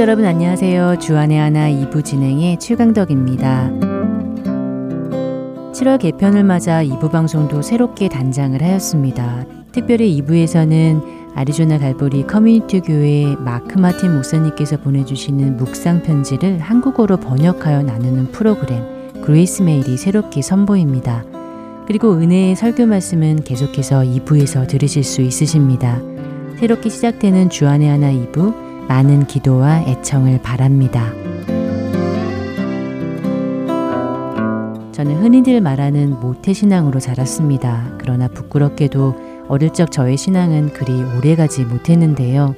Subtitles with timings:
[0.00, 0.98] 애청자 여러분 안녕하세요.
[0.98, 3.70] 주안의 하나 2부 진행의 최강덕입니다.
[5.72, 9.44] 7월 개편을 맞아 2부 방송도 새롭게 단장을 하였습니다.
[9.72, 18.32] 특별히 2부에서는 아리조나 갈보리 커뮤니티 교회 마크 마틴 목사님께서 보내주시는 묵상 편지를 한국어로 번역하여 나누는
[18.32, 18.82] 프로그램
[19.20, 21.24] Grace Mail이 새롭게 선보입니다.
[21.86, 26.00] 그리고 은혜의 설교 말씀은 계속해서 2부에서 들으실 수 있으십니다.
[26.58, 31.12] 새롭게 시작되는 주안의 하나 2부 많은 기도와 애청을 바랍니다.
[34.90, 37.94] 저는 흔히들 말하는 모태신앙으로 자랐습니다.
[37.98, 42.56] 그러나 부끄럽게도 어릴 적 저의 신앙은 그리 오래가지 못했는데요.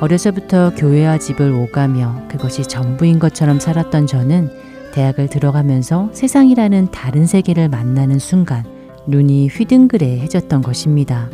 [0.00, 4.50] 어려서부터 교회와 집을 오가며 그것이 전부인 것처럼 살았던 저는
[4.92, 8.64] 대학을 들어가면서 세상이라는 다른 세계를 만나는 순간
[9.06, 11.30] 눈이 휘둥그레해졌던 것입니다.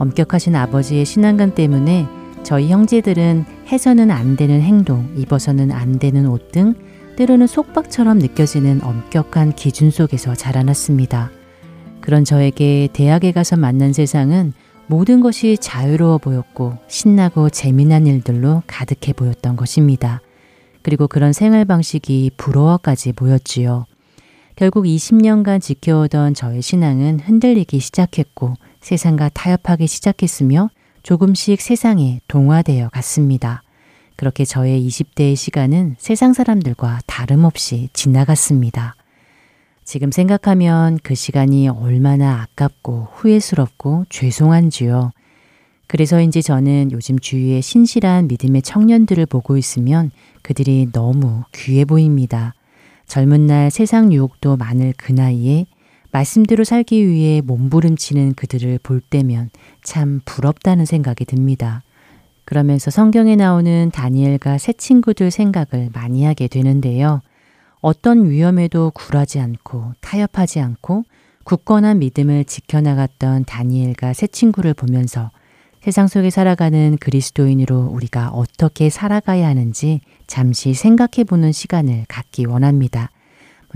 [0.00, 6.74] 엄격하신 아버지의 신앙관 때문에 저희 형제들은 해서는 안 되는 행동, 입어서는 안 되는 옷 등
[7.16, 11.30] 때로는 속박처럼 느껴지는 엄격한 기준 속에서 자라났습니다.
[12.00, 14.52] 그런 저에게 대학에 가서 만난 세상은
[14.86, 20.22] 모든 것이 자유로워 보였고 신나고 재미난 일들로 가득해 보였던 것입니다.
[20.82, 23.84] 그리고 그런 생활 방식이 부러워까지 보였지요.
[24.56, 30.70] 결국 20년간 지켜오던 저의 신앙은 흔들리기 시작했고 세상과 타협하기 시작했으며
[31.02, 33.62] 조금씩 세상에 동화되어 갔습니다.
[34.16, 38.96] 그렇게 저의 20대의 시간은 세상 사람들과 다름없이 지나갔습니다.
[39.84, 45.12] 지금 생각하면 그 시간이 얼마나 아깝고 후회스럽고 죄송한지요.
[45.86, 50.10] 그래서인지 저는 요즘 주위에 신실한 믿음의 청년들을 보고 있으면
[50.42, 52.54] 그들이 너무 귀해 보입니다.
[53.06, 55.64] 젊은 날 세상 유혹도 많을 그 나이에
[56.10, 59.50] 말씀대로 살기 위해 몸부림치는 그들을 볼 때면
[59.82, 61.82] 참 부럽다는 생각이 듭니다.
[62.44, 67.20] 그러면서 성경에 나오는 다니엘과 새 친구들 생각을 많이 하게 되는데요.
[67.80, 71.04] 어떤 위험에도 굴하지 않고 타협하지 않고
[71.44, 75.30] 굳건한 믿음을 지켜나갔던 다니엘과 새 친구를 보면서
[75.82, 83.10] 세상 속에 살아가는 그리스도인으로 우리가 어떻게 살아가야 하는지 잠시 생각해 보는 시간을 갖기 원합니다.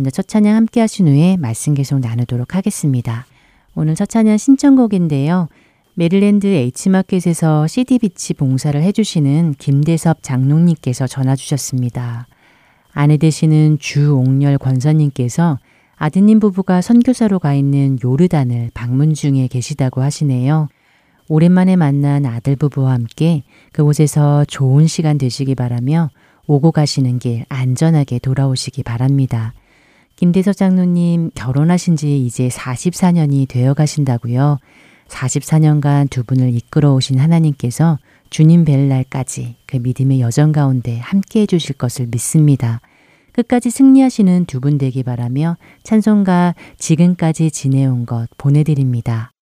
[0.02, 3.24] 먼저 첫 찬양 함께 하신 후에 말씀 계속 나누도록 하겠습니다.
[3.76, 5.48] 오늘 첫 찬양 신청곡인데요.
[5.94, 12.26] 메릴랜드 H마켓에서 CD비치 봉사를 해주시는 김대섭 장롱님께서 전화 주셨습니다.
[12.92, 15.60] 아내 되시는 주옥렬 권사님께서
[15.94, 20.66] 아드님 부부가 선교사로 가 있는 요르단을 방문 중에 계시다고 하시네요.
[21.28, 26.10] 오랜만에 만난 아들 부부와 함께 그곳에서 좋은 시간 되시기 바라며
[26.48, 29.54] 오고 가시는 길 안전하게 돌아오시기 바랍니다.
[30.22, 34.58] 김대섭 장로님 결혼하신 지 이제 44년이 되어 가신다고요.
[35.08, 37.98] 44년간 두 분을 이끌어 오신 하나님께서
[38.30, 42.80] 주님 뵐 날까지 그 믿음의 여정 가운데 함께 해 주실 것을 믿습니다.
[43.32, 49.32] 끝까지 승리하시는 두 분 되기 바라며 찬송가 지금까지 지내온 것 보내드립니다.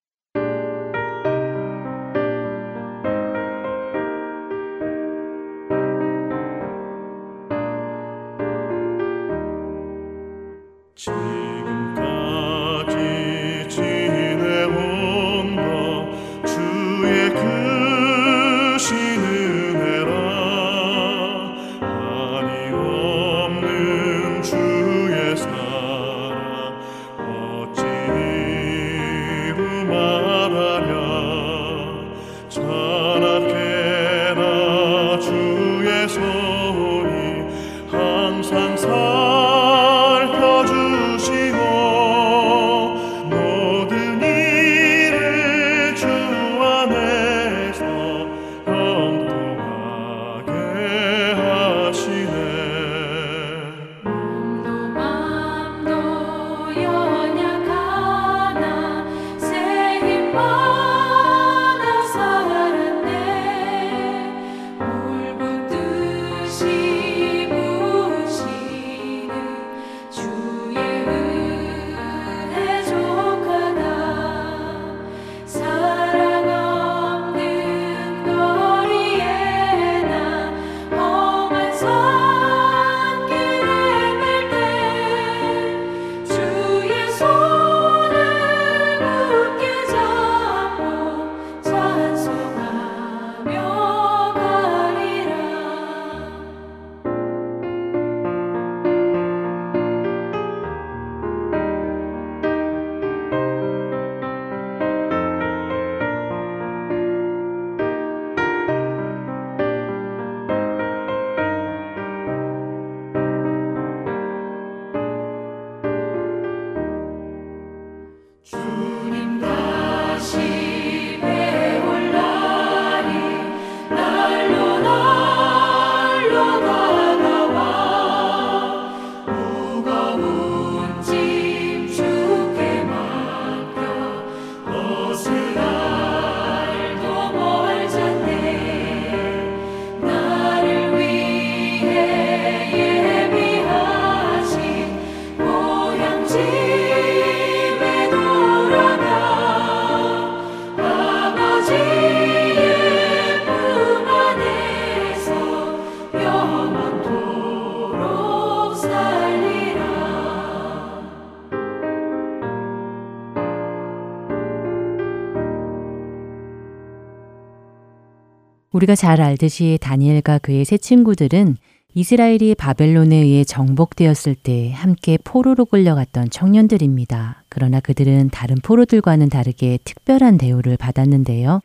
[168.72, 171.56] 우리가 잘 알듯이 다니엘과 그의 세 친구들은
[171.94, 177.42] 이스라엘이 바벨론에 의해 정복되었을 때 함께 포로로 끌려갔던 청년들입니다.
[177.48, 181.60] 그러나 그들은 다른 포로들과는 다르게 특별한 대우를 받았는데요.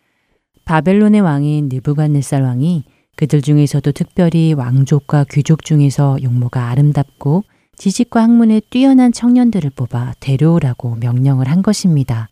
[0.66, 2.86] 바벨론의 왕인 느부갓네살 왕이
[3.16, 7.44] 그들 중에서도 특별히 왕족과 귀족 중에서 용모가 아름답고
[7.78, 12.30] 지식과 학문에 뛰어난 청년들을 뽑아 데려오라고 명령을 한 것입니다.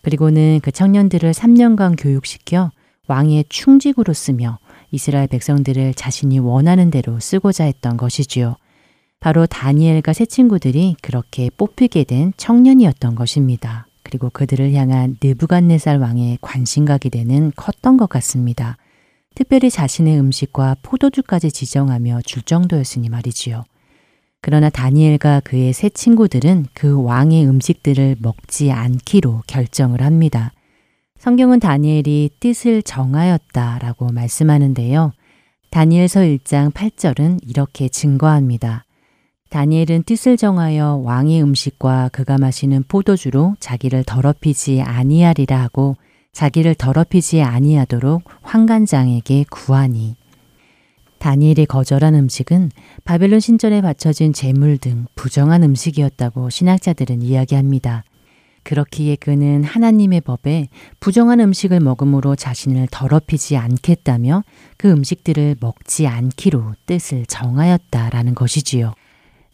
[0.00, 2.70] 그리고는 그 청년들을 3년간 교육시켜
[3.08, 4.58] 왕의 충직으로 쓰며
[4.90, 8.56] 이스라엘 백성들을 자신이 원하는 대로 쓰고자 했던 것이지요.
[9.20, 13.86] 바로 다니엘과 세 친구들이 그렇게 뽑히게 된 청년이었던 것입니다.
[14.04, 18.76] 그리고 그들을 향한 느부갓네살 왕의 관심과 기대는 컸던 것 같습니다.
[19.34, 23.64] 특별히 자신의 음식과 포도주까지 지정하며 줄 정도였으니 말이지요.
[24.40, 30.52] 그러나 다니엘과 그의 세 친구들은 그 왕의 음식들을 먹지 않기로 결정을 합니다.
[31.18, 35.12] 성경은 다니엘이 뜻을 정하였다 라고 말씀하는데요.
[35.70, 38.84] 다니엘서 1장 8절은 이렇게 증거합니다.
[39.50, 45.96] 다니엘은 뜻을 정하여 왕의 음식과 그가 마시는 포도주로 자기를 더럽히지 아니하리라 하고
[46.32, 50.14] 자기를 더럽히지 아니하도록 환관장에게 구하니
[51.18, 52.70] 다니엘이 거절한 음식은
[53.02, 58.04] 바벨론 신전에 바쳐진 재물 등 부정한 음식이었다고 신학자들은 이야기합니다.
[58.68, 60.68] 그렇기에 그는 하나님의 법에
[61.00, 64.44] 부정한 음식을 먹음으로 자신을 더럽히지 않겠다며
[64.76, 68.92] 그 음식들을 먹지 않기로 뜻을 정하였다라는 것이지요.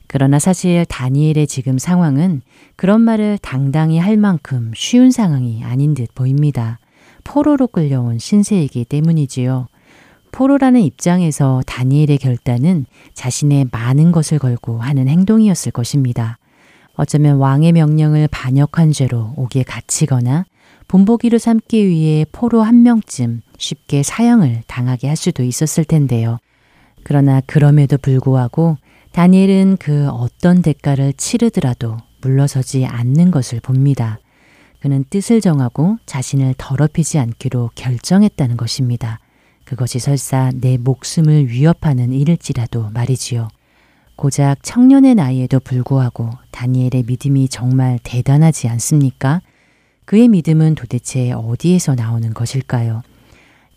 [0.08, 2.42] 그러나 사실 다니엘의 지금 상황은
[2.74, 6.80] 그런 말을 당당히 할 만큼 쉬운 상황이 아닌 듯 보입니다.
[7.22, 9.68] 포로로 끌려온 신세이기 때문이지요.
[10.32, 16.38] 포로라는 입장에서 다니엘의 결단은 자신의 많은 것을 걸고 하는 행동이었을 것입니다.
[16.94, 20.44] 어쩌면 왕의 명령을 반역한 죄로 옥에 갇히거나
[20.88, 26.38] 본보기로 삼기 위해 포로 한 명쯤 쉽게 사형을 당하게 할 수도 있었을 텐데요.
[27.02, 28.76] 그러나 그럼에도 불구하고
[29.12, 34.18] 다니엘은 그 어떤 대가를 치르더라도 물러서지 않는 것을 봅니다.
[34.80, 39.20] 그는 뜻을 정하고 자신을 더럽히지 않기로 결정했다는 것입니다.
[39.64, 43.48] 그것이 설사 내 목숨을 위협하는 일일지라도 말이지요.
[44.16, 49.40] 고작 청년의 나이에도 불구하고 다니엘의 믿음이 정말 대단하지 않습니까?
[50.04, 53.02] 그의 믿음은 도대체 어디에서 나오는 것일까요?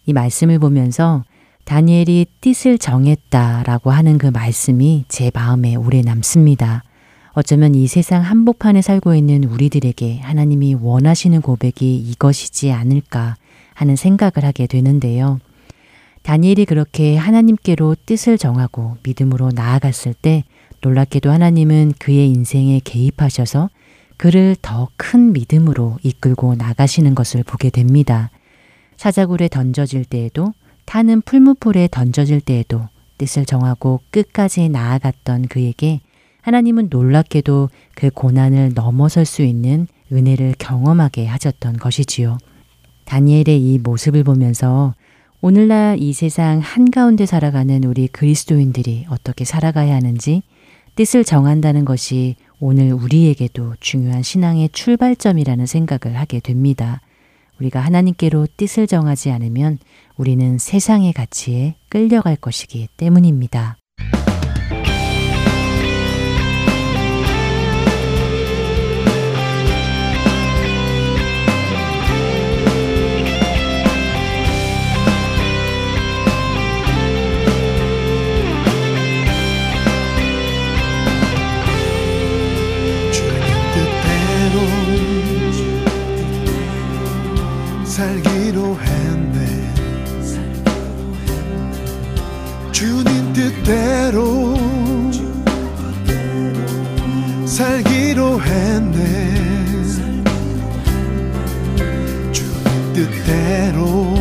[0.05, 1.23] 이 말씀을 보면서
[1.65, 6.83] 다니엘이 뜻을 정했다라고 하는 그 말씀이 제 마음에 오래 남습니다.
[7.33, 13.35] 어쩌면 이 세상 한복판에 살고 있는 우리들에게 하나님이 원하시는 고백이 이것이지 않을까
[13.73, 15.39] 하는 생각을 하게 되는데요.
[16.27, 20.43] 다니엘이 그렇게 하나님께로 뜻을 정하고 믿음으로 나아갔을 때
[20.81, 23.69] 놀랍게도 하나님은 그의 인생에 개입하셔서
[24.17, 28.29] 그를 더 큰 믿음으로 이끌고 나가시는 것을 보게 됩니다.
[28.97, 30.53] 사자굴에 던져질 때에도
[30.83, 36.01] 타는 풀무풀에 던져질 때에도 뜻을 정하고 끝까지 나아갔던 그에게
[36.41, 42.37] 하나님은 놀랍게도 그 고난을 넘어설 수 있는 은혜를 경험하게 하셨던 것이지요.
[43.05, 44.93] 다니엘의 이 모습을 보면서
[45.39, 50.41] 오늘날 이 세상 한가운데 살아가는 우리 그리스도인들이 어떻게 살아가야 하는지
[50.95, 57.01] 뜻을 정한다는 것이 오늘 우리에게도 중요한 신앙의 출발점이라는 생각을 하게 됩니다.
[57.59, 59.77] 우리가 하나님께로 뜻을 정하지 않으면
[60.15, 63.77] 우리는 세상의 가치에 끌려갈 것이기 때문입니다.
[87.97, 89.73] 살기로 했네.
[92.71, 94.55] 주님 뜻대로
[97.47, 99.01] 살기로 했네.
[102.31, 104.13] 주님 뜻대로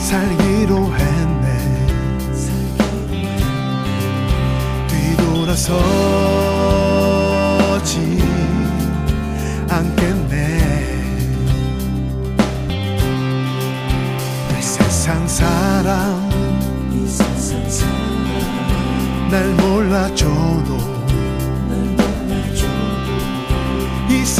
[0.00, 1.86] 살기로 했네.
[4.88, 6.39] 뒤돌아서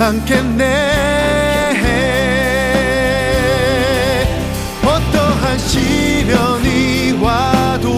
[0.00, 0.64] 않겠네.
[4.84, 7.92] 어떠한 시련이 와도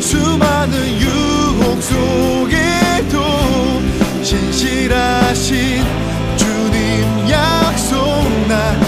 [0.00, 3.22] 수많은 유혹 속에도
[4.22, 5.84] 진실하신
[6.36, 7.98] 주님 약속
[8.48, 8.81] 나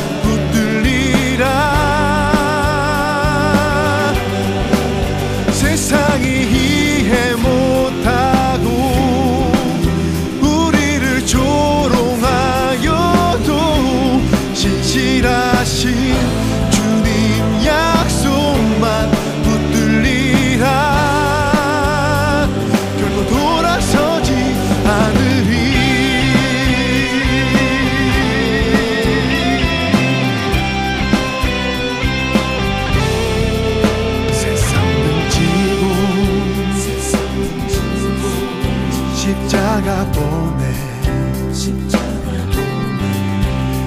[39.74, 40.62] 십자가 보내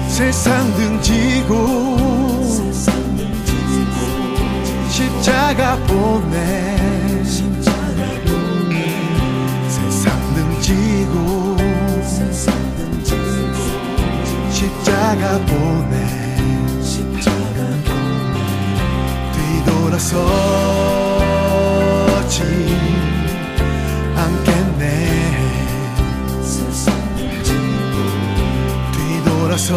[0.06, 1.96] 세상 등지고
[4.90, 6.76] 십자가 보내
[7.24, 7.72] 세상
[10.34, 11.56] 등지고
[14.50, 16.36] 십자가 보내
[19.32, 20.77] 뒤돌아서
[29.68, 29.76] 서지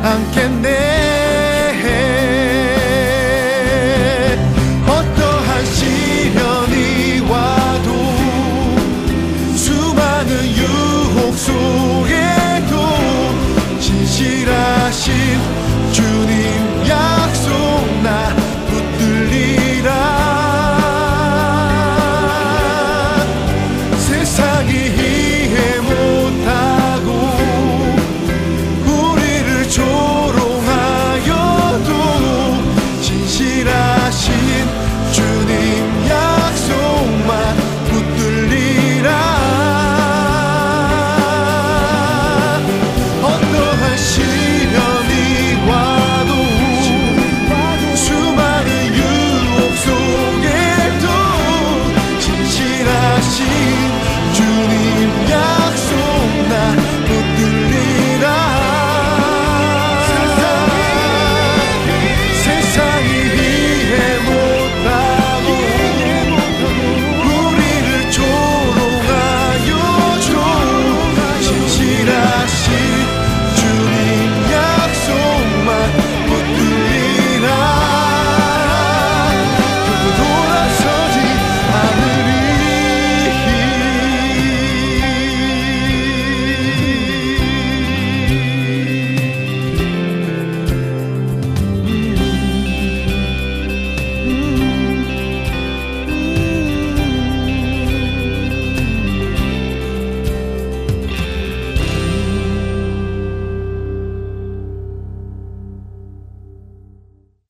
[0.00, 0.68] 않겠네
[4.86, 7.88] 어떠한 시련이 와도
[9.56, 12.74] 수많은 유혹 속에도
[13.80, 15.12] 진실하신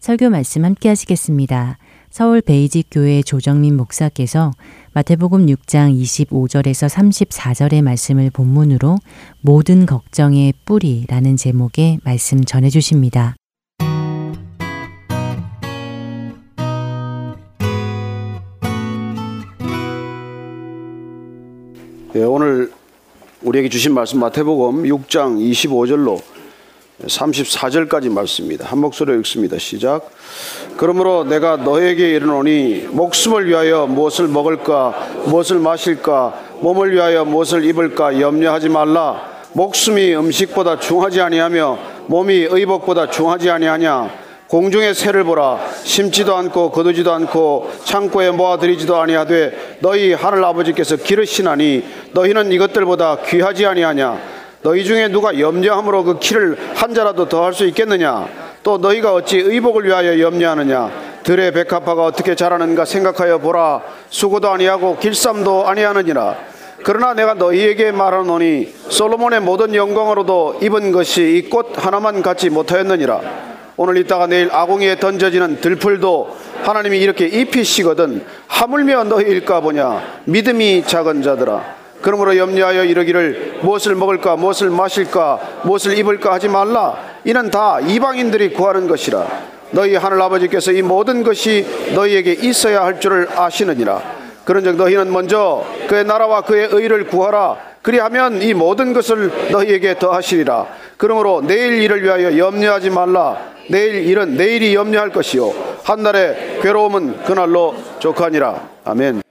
[0.09, 1.77] 설교 말씀 함께 하시겠습니다.
[2.09, 4.53] 서울 베이직 교회 조정민 목사께서
[4.95, 8.97] 마태복음 6장 25절에서 34절의 말씀을 본문으로
[9.43, 13.37] 모든 걱정의 뿌리라는 제목의 말씀 전해 주십니다.
[22.15, 22.73] 예, 오늘
[23.43, 26.38] 우리에게 주신 말씀 마태복음 6장 25절로
[27.07, 28.67] 34절까지 말씀입니다.
[28.67, 29.57] 한 목소리로 읽습니다.
[29.59, 30.11] 시작.
[30.77, 38.69] 그러므로 내가 너에게 이르노니 목숨을 위하여 무엇을 먹을까 무엇을 마실까 몸을 위하여 무엇을 입을까 염려하지
[38.69, 39.39] 말라.
[39.53, 41.79] 목숨이 음식보다 중하지 아니하며
[42.09, 44.29] 몸이 의복보다 중하지 아니하냐.
[44.49, 52.51] 공중의 새를 보라 심지도 않고 거두지도 않고 창고에 모아들이지도 아니하되 너희 하늘 아버지께서 기르시나니 너희는
[52.53, 58.29] 이것들보다 귀하지 아니하냐 너희 중에 누가 염려함으로 그 키를 한 자라도 더할 수 있겠느냐?
[58.63, 60.91] 또 너희가 어찌 의복을 위하여 염려하느냐?
[61.23, 63.83] 들의 백합화가 어떻게 자라는가 생각하여 보라.
[64.09, 66.37] 수고도 아니하고 길쌈도 아니하느니라.
[66.83, 73.21] 그러나 내가 너희에게 말하노니 솔로몬의 모든 영광으로도 입은 것이 이 꽃 하나만 갖지 못하였느니라.
[73.77, 80.03] 오늘 있다가 내일 아궁이에 던져지는 들풀도 하나님이 이렇게 입히시거든 하물며 너희 일까 보냐?
[80.25, 86.97] 믿음이 작은 자들아 그러므로 염려하여 이르기를 무엇을 먹을까 무엇을 마실까 무엇을 입을까 하지 말라.
[87.25, 89.27] 이는 다 이방인들이 구하는 것이라.
[89.71, 94.01] 너희 하늘 아버지께서 이 모든 것이 너희에게 있어야 할 줄을 아시느니라.
[94.45, 97.57] 그런즉 너희는 먼저 그의 나라와 그의 의를 구하라.
[97.83, 100.67] 그리하면 이 모든 것을 너희에게 더하시리라.
[100.97, 103.37] 그러므로 내일 일을 위하여 염려하지 말라.
[103.69, 105.53] 내일 일은 내일이 염려할 것이요.
[105.85, 108.69] 한 날의 괴로움은 그날로 족하니라.
[108.85, 109.28] 아멘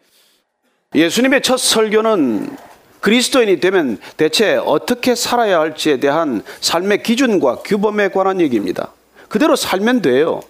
[0.96, 2.56] 예수님의 첫 설교는
[3.01, 8.94] 그리스도인이 되면 대체 어떻게 살아야 할지에 대한 삶의 기준과 규범에 관한 얘기입니다.
[9.27, 10.41] 그대로 살면 돼요.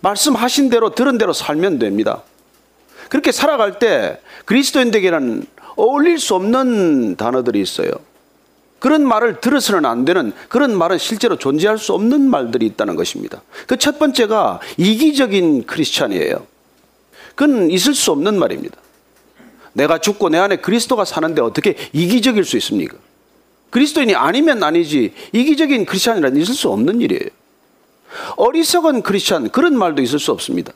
[0.00, 2.22] 말씀하신 대로 들은 대로 살면 됩니다.
[3.10, 7.90] 그렇게 살아갈 때 그리스도인에게는 어울릴 수 없는 단어들이 있어요.
[8.78, 13.42] 그런 말을 들어서는 안 되는 그런 말은 실제로 존재할 수 없는 말들이 있다는 것입니다.
[13.66, 16.46] 그 첫 번째가 이기적인 크리스찬이에요.
[17.34, 18.78] 그건 있을 수 없는 말입니다.
[19.72, 22.96] 내가 죽고 내 안에 그리스도가 사는데 어떻게 이기적일 수 있습니까?
[23.70, 27.28] 그리스도인이 아니면 아니지 이기적인 크리스찬이란 있을 수 없는 일이에요.
[28.36, 30.72] 어리석은 크리스찬 그런 말도 있을 수 없습니다.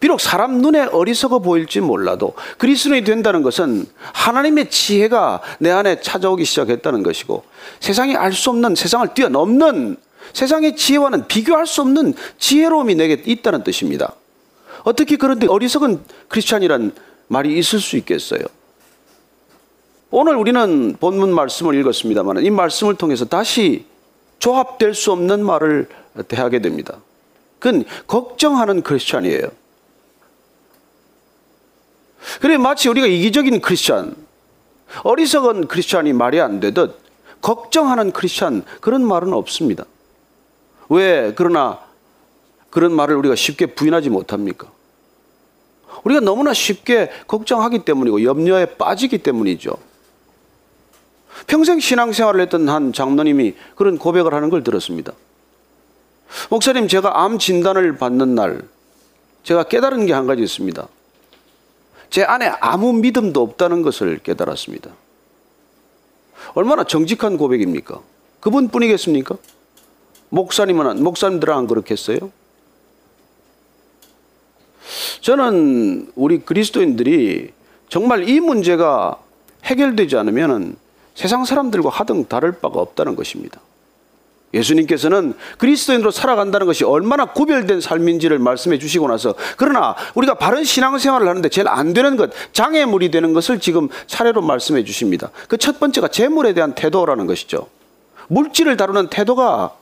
[0.00, 7.02] 비록 사람 눈에 어리석어 보일지 몰라도 그리스도인이 된다는 것은 하나님의 지혜가 내 안에 찾아오기 시작했다는
[7.02, 7.44] 것이고
[7.80, 9.96] 세상이 알 수 없는 세상을 뛰어넘는
[10.32, 14.14] 세상의 지혜와는 비교할 수 없는 지혜로움이 내게 있다는 뜻입니다.
[14.84, 16.92] 어떻게 그런데 어리석은 크리스찬이란
[17.28, 18.40] 말이 있을 수 있겠어요?
[20.10, 23.84] 오늘 우리는 본문 말씀을 읽었습니다만 이 말씀을 통해서 다시
[24.38, 25.88] 조합될 수 없는 말을
[26.28, 26.98] 대하게 됩니다.
[27.58, 29.48] 그건 걱정하는 크리스찬이에요.
[32.40, 34.14] 그래 마치 우리가 이기적인 크리스찬,
[35.02, 36.98] 어리석은 크리스찬이 말이 안 되듯
[37.40, 39.84] 걱정하는 크리스찬 그런 말은 없습니다.
[40.88, 41.80] 왜 그러나
[42.70, 44.70] 그런 말을 우리가 쉽게 부인하지 못합니까?
[46.04, 49.72] 우리가 너무나 쉽게 걱정하기 때문이고 염려에 빠지기 때문이죠.
[51.46, 55.12] 평생 신앙생활을 했던 한 장로님이 그런 고백을 하는 걸 들었습니다.
[56.50, 58.62] 목사님, 제가 암 진단을 받는 날,
[59.44, 60.88] 제가 깨달은 게 한 가지 있습니다.
[62.10, 64.90] 제 안에 아무 믿음도 없다는 것을 깨달았습니다.
[66.54, 68.00] 얼마나 정직한 고백입니까?
[68.40, 69.36] 그분 뿐이겠습니까?
[70.30, 72.18] 목사님은, 목사님들은 안 그렇겠어요?
[75.20, 77.50] 저는 우리 그리스도인들이
[77.88, 79.16] 정말 이 문제가
[79.64, 80.76] 해결되지 않으면
[81.14, 83.60] 세상 사람들과 하등 다를 바가 없다는 것입니다.
[84.54, 91.48] 예수님께서는 그리스도인으로 살아간다는 것이 얼마나 구별된 삶인지를 말씀해 주시고 나서 그러나 우리가 바른 신앙생활을 하는데
[91.50, 95.30] 제일 안 되는 것, 장애물이 되는 것을 지금 차례로 말씀해 주십니다.
[95.48, 97.66] 그 첫 번째가 재물에 대한 태도라는 것이죠.
[98.28, 99.74] 물질을 다루는 태도가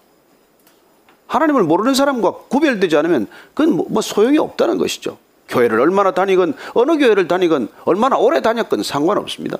[1.28, 5.18] 하나님을 모르는 사람과 구별되지 않으면 그건 뭐, 뭐 소용이 없다는 것이죠.
[5.48, 9.58] 교회를 얼마나 다니건 어느 교회를 다니건 얼마나 오래 다녔건 상관없습니다.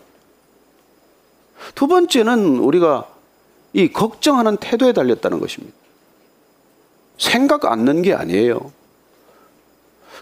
[1.75, 3.07] 두 번째는 우리가
[3.73, 5.77] 이 걱정하는 태도에 달렸다는 것입니다.
[7.19, 8.73] 생각 않는 게 아니에요.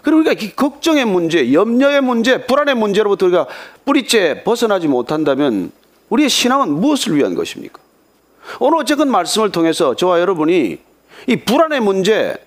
[0.01, 3.47] 그리고 우리가 이 걱정의 문제, 염려의 문제, 불안의 문제로부터 우리가
[3.85, 5.71] 뿌리째 벗어나지 못한다면
[6.09, 7.79] 우리의 신앙은 무엇을 위한 것입니까?
[8.59, 10.77] 오늘 어쨌건 말씀을 통해서 저와 여러분이
[11.27, 12.37] 이 불안의 문제,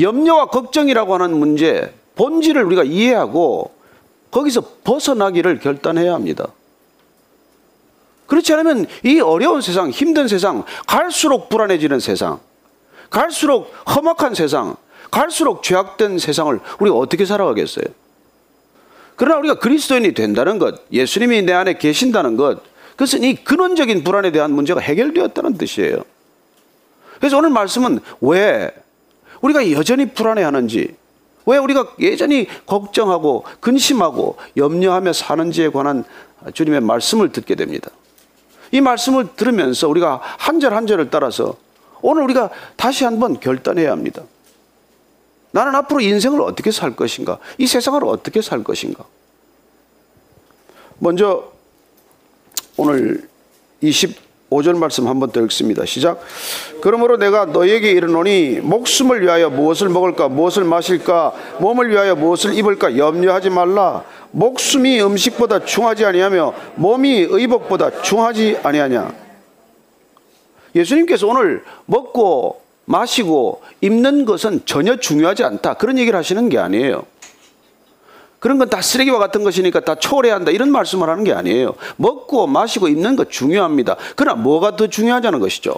[0.00, 3.72] 염려와 걱정이라고 하는 문제, 본질을 우리가 이해하고
[4.30, 6.48] 거기서 벗어나기를 결단해야 합니다.
[8.26, 12.40] 그렇지 않으면 이 어려운 세상, 힘든 세상, 갈수록 불안해지는 세상,
[13.10, 14.76] 갈수록 험악한 세상,
[15.10, 17.84] 갈수록 죄악된 세상을 우리가 어떻게 살아가겠어요?
[19.16, 24.52] 그러나 우리가 그리스도인이 된다는 것, 예수님이 내 안에 계신다는 것, 그것은 이 근원적인 불안에 대한
[24.52, 26.02] 문제가 해결되었다는 뜻이에요.
[27.18, 28.70] 그래서 오늘 말씀은 왜
[29.40, 30.96] 우리가 여전히 불안해하는지,
[31.46, 36.04] 왜 우리가 여전히 걱정하고 근심하고 염려하며 사는지에 관한
[36.52, 37.90] 주님의 말씀을 듣게 됩니다.
[38.72, 41.56] 이 말씀을 들으면서 우리가 한 절 한 절을 따라서
[42.02, 44.22] 오늘 우리가 다시 한번 결단해야 합니다.
[45.52, 47.38] 나는 앞으로 인생을 어떻게 살 것인가?
[47.58, 49.04] 이 세상을 어떻게 살 것인가?
[50.98, 51.52] 먼저
[52.76, 53.28] 오늘
[54.54, 55.84] 25절 말씀 한번 더 읽습니다.
[55.84, 56.20] 시작.
[56.80, 63.50] 그러므로 내가 너에게 이르노니 목숨을 위하여 무엇을 먹을까 무엇을 마실까 몸을 위하여 무엇을 입을까 염려하지
[63.50, 64.04] 말라.
[64.30, 69.12] 목숨이 음식보다 중하지 아니하며 몸이 의복보다 중하지 아니하냐.
[70.74, 75.74] 예수님께서 오늘 먹고 마시고 입는 것은 전혀 중요하지 않다.
[75.74, 77.04] 그런 얘기를 하시는 게 아니에요.
[78.44, 80.50] 그런 건 다 쓰레기와 같은 것이니까 다 초월해야 한다.
[80.50, 81.76] 이런 말씀을 하는 게 아니에요.
[81.96, 83.96] 먹고 마시고 입는 것 중요합니다.
[84.16, 85.76] 그러나 뭐가 더 중요하냐는 것이죠.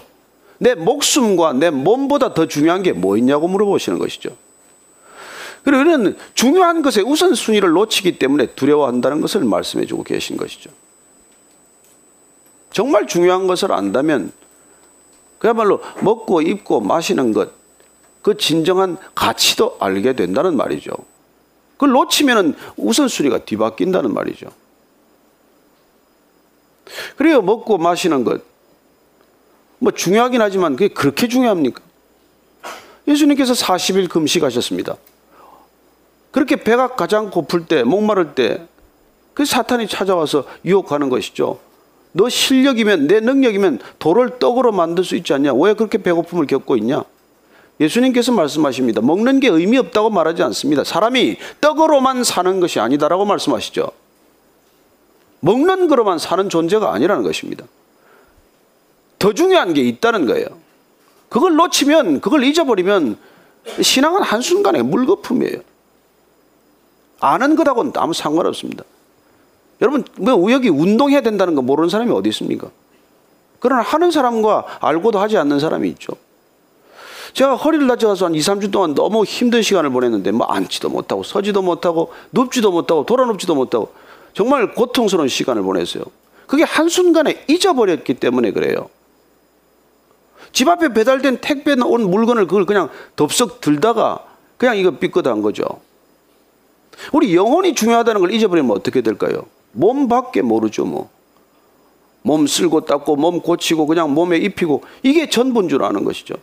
[0.58, 4.30] 내 목숨과 내 몸보다 더 중요한 게 뭐 있냐고 물어보시는 것이죠.
[5.62, 10.70] 그리고 이런 중요한 것의 우선순위를 놓치기 때문에 두려워한다는 것을 말씀해 주고 계신 것이죠.
[12.72, 14.32] 정말 중요한 것을 안다면
[15.38, 17.50] 그야말로 먹고 입고 마시는 것,
[18.22, 20.90] 그 진정한 가치도 알게 된다는 말이죠.
[21.76, 24.48] 그걸 놓치면 우선순위가 뒤바뀐다는 말이죠.
[27.16, 28.42] 그래요, 먹고 마시는 것.
[29.78, 31.82] 뭐 중요하긴 하지만 그게 그렇게 중요합니까?
[33.06, 34.96] 예수님께서 40일 금식하셨습니다.
[36.30, 38.66] 그렇게 배가 가장 고플 때, 목마를 때,
[39.34, 41.60] 그 사탄이 찾아와서 유혹하는 것이죠.
[42.12, 45.52] 너 실력이면, 내 능력이면 돌을 떡으로 만들 수 있지 않냐?
[45.54, 47.04] 왜 그렇게 배고픔을 겪고 있냐?
[47.80, 49.00] 예수님께서 말씀하십니다.
[49.00, 50.84] 먹는 게 의미 없다고 말하지 않습니다.
[50.84, 53.90] 사람이 떡으로만 사는 것이 아니다라고 말씀하시죠.
[55.40, 57.64] 먹는 거로만 사는 존재가 아니라는 것입니다.
[59.18, 60.46] 더 중요한 게 있다는 거예요.
[61.28, 63.16] 그걸 놓치면, 그걸 잊어버리면
[63.80, 65.60] 신앙은 한순간에 물거품이에요.
[67.20, 68.84] 아는 것하고는 아무 상관없습니다.
[69.82, 72.70] 여러분, 뭐 여기 운동해야 된다는 거 모르는 사람이 어디 있습니까?
[73.58, 76.12] 그러나 하는 사람과 알고도 하지 않는 사람이 있죠.
[77.32, 81.62] 제가 허리를 다쳐서 한 2, 3주 동안 너무 힘든 시간을 보냈는데 뭐 앉지도 못하고 서지도
[81.62, 83.92] 못하고 눕지도 못하고 돌아눕지도 못하고
[84.34, 86.04] 정말 고통스러운 시간을 보냈어요.
[86.46, 88.88] 그게 한순간에 잊어버렸기 때문에 그래요.
[90.52, 94.24] 집 앞에 배달된 택배 온 물건을 그걸 그냥 덥석 들다가
[94.56, 95.64] 그냥 이거 삐끗한 거죠.
[97.12, 99.46] 우리 영혼이 중요하다는 걸 잊어버리면 어떻게 될까요?
[99.72, 101.10] 몸밖에 모르죠, 뭐.
[102.22, 106.34] 몸 쓸고 닦고 몸 고치고 그냥 몸에 입히고 이게 전부인 줄 아는 것이죠.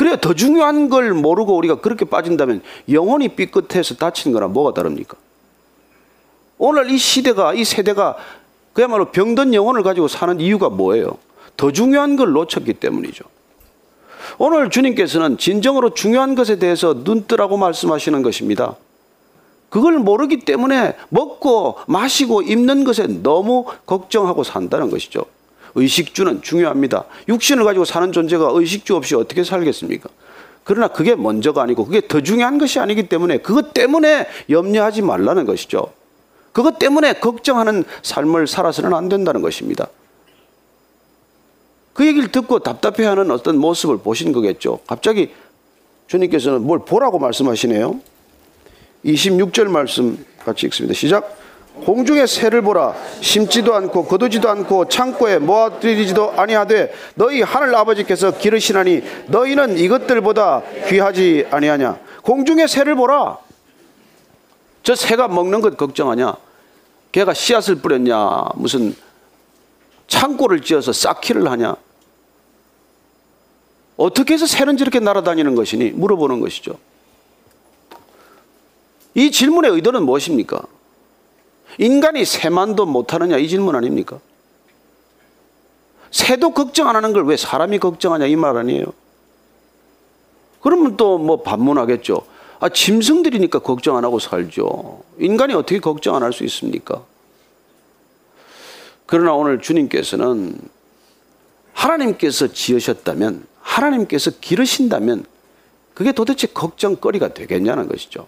[0.00, 5.18] 그래야 더 중요한 걸 모르고 우리가 그렇게 빠진다면 영혼이 삐끗해서 다치는 거랑 뭐가 다릅니까?
[6.56, 8.16] 오늘 이 시대가, 이 세대가
[8.72, 11.18] 그야말로 병든 영혼을 가지고 사는 이유가 뭐예요?
[11.58, 13.24] 더 중요한 걸 놓쳤기 때문이죠.
[14.38, 18.76] 오늘 주님께서는 진정으로 중요한 것에 대해서 눈뜨라고 말씀하시는 것입니다.
[19.68, 25.26] 그걸 모르기 때문에 먹고 마시고 입는 것에 너무 걱정하고 산다는 것이죠.
[25.74, 27.04] 의식주는 중요합니다.
[27.28, 30.08] 육신을 가지고 사는 존재가 의식주 없이 어떻게 살겠습니까?
[30.64, 35.92] 그러나 그게 먼저가 아니고 그게 더 중요한 것이 아니기 때문에 그것 때문에 염려하지 말라는 것이죠.
[36.52, 39.88] 그것 때문에 걱정하는 삶을 살아서는 안 된다는 것입니다.
[41.92, 44.80] 그 얘기를 듣고 답답해하는 어떤 모습을 보신 거겠죠.
[44.86, 45.32] 갑자기
[46.06, 48.00] 주님께서는 뭘 보라고 말씀하시네요.
[49.04, 50.94] 26절 말씀 같이 읽습니다.
[50.94, 51.39] 시작.
[51.84, 52.94] 공중의 새를 보라.
[53.20, 61.98] 심지도 않고 거두지도 않고 창고에 모아들이지도 아니하되 너희 하늘 아버지께서 기르시나니 너희는 이것들보다 귀하지 아니하냐.
[62.22, 63.38] 공중의 새를 보라.
[64.82, 66.34] 저 새가 먹는 것 걱정하냐?
[67.12, 68.50] 걔가 씨앗을 뿌렸냐?
[68.54, 68.94] 무슨
[70.06, 71.76] 창고를 지어서 쌓기를 하냐?
[73.96, 75.90] 어떻게 해서 새는 저렇게 날아다니는 것이니?
[75.90, 76.78] 물어보는 것이죠.
[79.14, 80.62] 이 질문의 의도는 무엇입니까?
[81.80, 84.20] 인간이 새만도 못하느냐 이 질문 아닙니까?
[86.10, 88.84] 새도 걱정 안 하는 걸 왜 사람이 걱정하냐 이 말 아니에요?
[90.60, 92.26] 그러면 또 뭐 반문하겠죠.
[92.60, 95.02] 아, 짐승들이니까 걱정 안 하고 살죠.
[95.18, 97.02] 인간이 어떻게 걱정 안 할 수 있습니까?
[99.06, 100.58] 그러나 오늘 주님께서는
[101.72, 105.24] 하나님께서 지으셨다면, 하나님께서 기르신다면,
[105.94, 108.26] 그게 도대체 걱정거리가 되겠냐는 것이죠.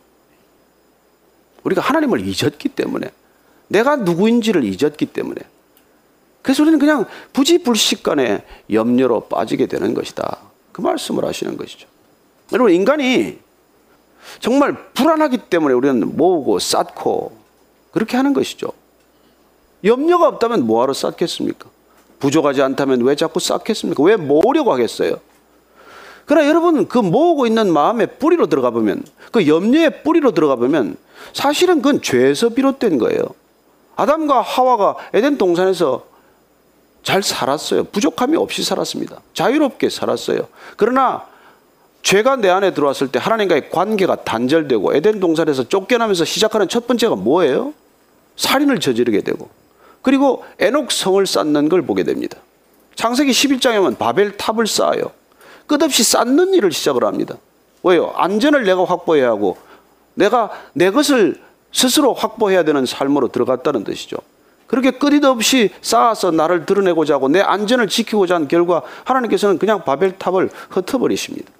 [1.64, 3.10] 우리가 하나님을 잊었기 때문에
[3.72, 5.40] 내가 누구인지를 잊었기 때문에
[6.42, 10.38] 그래서 우리는 그냥 부지불식간에 염려로 빠지게 되는 것이다.
[10.72, 11.88] 그 말씀을 하시는 것이죠.
[12.52, 13.38] 여러분 인간이
[14.40, 17.32] 정말 불안하기 때문에 우리는 모으고 쌓고
[17.92, 18.72] 그렇게 하는 것이죠.
[19.84, 21.68] 염려가 없다면 뭐하러 쌓겠습니까?
[22.18, 24.02] 부족하지 않다면 왜 자꾸 쌓겠습니까?
[24.02, 25.16] 왜 모으려고 하겠어요?
[26.26, 30.96] 그러나 여러분 그 모으고 있는 마음의 뿌리로 들어가 보면 그 염려의 뿌리로 들어가 보면
[31.32, 33.41] 사실은 그건 죄에서 비롯된 거예요.
[33.96, 36.04] 아담과 하와가 에덴 동산에서
[37.02, 37.84] 잘 살았어요.
[37.84, 39.20] 부족함이 없이 살았습니다.
[39.34, 40.46] 자유롭게 살았어요.
[40.76, 41.26] 그러나
[42.02, 47.74] 죄가 내 안에 들어왔을 때 하나님과의 관계가 단절되고 에덴 동산에서 쫓겨나면서 시작하는 첫 번째가 뭐예요?
[48.36, 49.48] 살인을 저지르게 되고
[50.00, 52.38] 그리고 에녹 성을 쌓는 걸 보게 됩니다.
[52.96, 55.12] 창세기 11장에 보면 바벨 탑을 쌓아요.
[55.66, 57.36] 끝없이 쌓는 일을 시작을 합니다.
[57.82, 58.12] 왜요?
[58.16, 59.56] 안전을 내가 확보해야 하고
[60.14, 61.40] 내가 내 것을
[61.72, 64.18] 스스로 확보해야 되는 삶으로 들어갔다는 뜻이죠.
[64.66, 71.50] 그렇게 끊임없이 쌓아서 나를 드러내고자 하고 내 안전을 지키고자 한 결과 하나님께서는 그냥 바벨탑을 흩어버리십니다.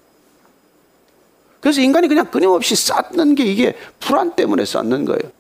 [1.61, 5.31] 그래서 인간이 그냥 끊임없이 쌓는 게 이게 불안 때문에 쌓는 거예요.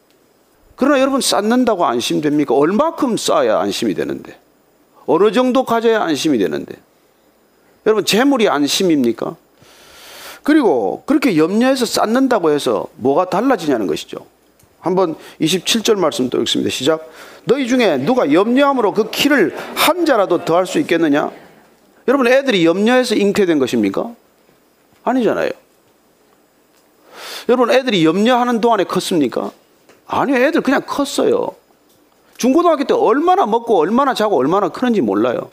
[0.76, 2.54] 그러나 여러분 쌓는다고 안심됩니까?
[2.54, 4.38] 얼마큼 쌓아야 안심이 되는데?
[5.06, 6.76] 어느 정도 가져야 안심이 되는데?
[7.86, 9.36] 여러분 재물이 안심입니까?
[10.42, 14.26] 그리고 그렇게 염려해서 쌓는다고 해서 뭐가 달라지냐는 것이죠.
[14.82, 16.68] 한번 27절 말씀 또 읽습니다.
[16.68, 17.08] 시작.
[17.44, 21.30] 너희 중에 누가 염려함으로 그 키를 한 자라도 더할 수 있겠느냐?
[22.08, 24.12] 여러분 애들이 염려해서 잉태된 것입니까?
[25.04, 25.50] 아니잖아요.
[27.48, 29.52] 여러분 애들이 염려하는 동안에 컸습니까?
[30.08, 30.36] 아니요.
[30.36, 31.54] 애들 그냥 컸어요.
[32.36, 35.50] 중고등학교 때 얼마나 먹고 얼마나 자고 얼마나 크는지 몰라요.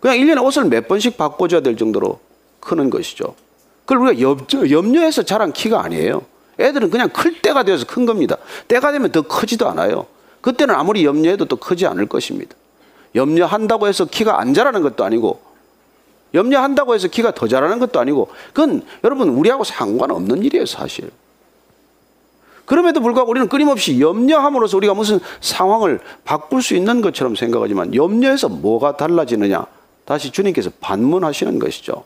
[0.00, 2.18] 그냥 1년에 옷을 몇 번씩 바꿔줘야 될 정도로
[2.58, 3.36] 크는 것이죠.
[3.84, 6.33] 그걸 우리가 염, 염려해서 자란 키가 아니에요.
[6.58, 8.36] 애들은 그냥 클 때가 되어서 큰 겁니다.
[8.68, 10.06] 때가 되면 더 크지도 않아요.
[10.40, 12.54] 그때는 아무리 염려해도 또 크지 않을 것입니다.
[13.14, 15.40] 염려한다고 해서 키가 안 자라는 것도 아니고
[16.34, 21.10] 염려한다고 해서 키가 더 자라는 것도 아니고 그건 여러분 우리하고 상관없는 일이에요 사실.
[22.64, 28.96] 그럼에도 불구하고 우리는 끊임없이 염려함으로써 우리가 무슨 상황을 바꿀 수 있는 것처럼 생각하지만 염려해서 뭐가
[28.96, 29.66] 달라지느냐
[30.04, 32.04] 다시 주님께서 반문하시는 것이죠.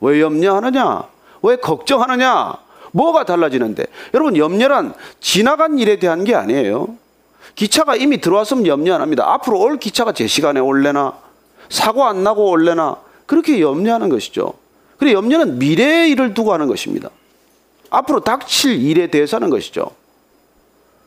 [0.00, 1.04] 왜 염려하느냐?
[1.42, 2.67] 왜 걱정하느냐?
[2.92, 3.84] 뭐가 달라지는데?
[4.14, 6.96] 여러분 염려란 지나간 일에 대한 게 아니에요.
[7.54, 9.24] 기차가 이미 들어왔으면 염려 안 합니다.
[9.32, 11.18] 앞으로 올 기차가 제 시간에 올래나
[11.68, 12.96] 사고 안 나고 올래나
[13.26, 14.54] 그렇게 염려하는 것이죠.
[14.98, 17.10] 그래 염려는 미래의 일을 두고 하는 것입니다.
[17.90, 19.90] 앞으로 닥칠 일에 대해서 하는 것이죠.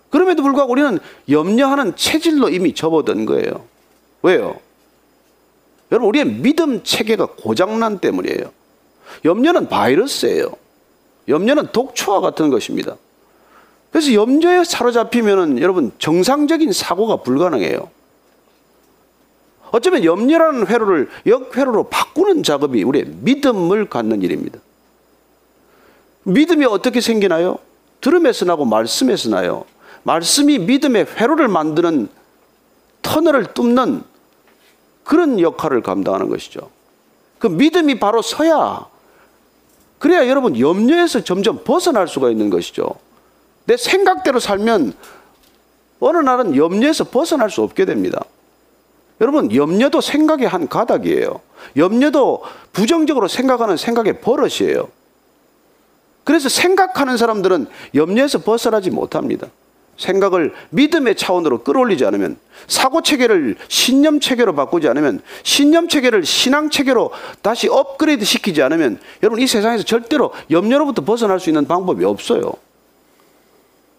[0.10, 3.66] 그럼에도 불구하고 우리는 염려하는 체질로 이미 접어든 거예요.
[4.22, 4.60] 왜요?
[5.92, 8.52] 여러분 우리의 믿음 체계가 고장난 때문이에요.
[9.26, 10.52] 염려는 바이러스예요.
[11.28, 12.96] 염려는 독초와 같은 것입니다.
[13.92, 17.90] 그래서 염려에 사로잡히면은 여러분 정상적인 사고가 불가능해요.
[19.72, 24.60] 어쩌면 염려라는 회로를 역회로로 바꾸는 작업이 우리의 믿음을 갖는 일입니다.
[26.24, 27.58] 믿음이 어떻게 생기나요?
[28.02, 29.66] 들음에서 나고 말씀에서 나요.
[30.04, 32.10] 말씀이 믿음의 회로를 만드는
[33.02, 34.04] 터널을 뚫는
[35.04, 36.70] 그런 역할을 감당하는 것이죠.
[37.40, 38.88] 그 믿음이 바로 서야
[40.02, 42.96] 그래야 여러분 염려에서 점점 벗어날 수가 있는 것이죠.
[43.66, 44.94] 내 생각대로 살면
[46.00, 48.26] 어느 날은 염려에서 벗어날 수 없게 됩니다.
[49.22, 51.40] 여러분 염려도 생각의 한 가닥이에요.
[51.78, 52.42] 염려도
[52.74, 54.90] 부정적으로 생각하는 생각의 버릇이에요.
[56.24, 59.50] 그래서 생각하는 사람들은 염려에서 벗어나지 못합니다.
[59.98, 67.12] 생각을 믿음의 차원으로 끌어올리지 않으면 사고 체계를 신념 체계로 바꾸지 않으면 신념 체계를 신앙 체계로
[67.42, 72.54] 다시 업그레이드 시키지 않으면 여러분 이 세상에서 절대로 염려로부터 벗어날 수 있는 방법이 없어요.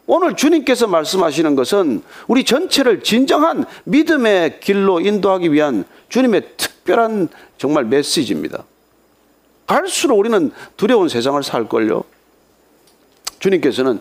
[0.06, 8.64] 오늘 주님께서 말씀하시는 것은 우리 전체를 진정한 믿음의 길로 인도하기 위한 주님의 특별한 정말 메시지입니다.
[9.66, 12.04] 갈수록 우리는 두려운 세상을 살걸요.
[13.38, 14.00] 주님께서는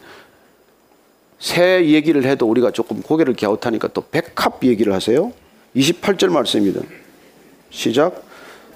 [1.41, 5.33] 새 얘기를 해도 우리가 조금 고개를 갸웃하니까 또 백합 얘기를 하세요.
[5.75, 6.81] 28절 말씀입니다.
[7.71, 8.23] 시작.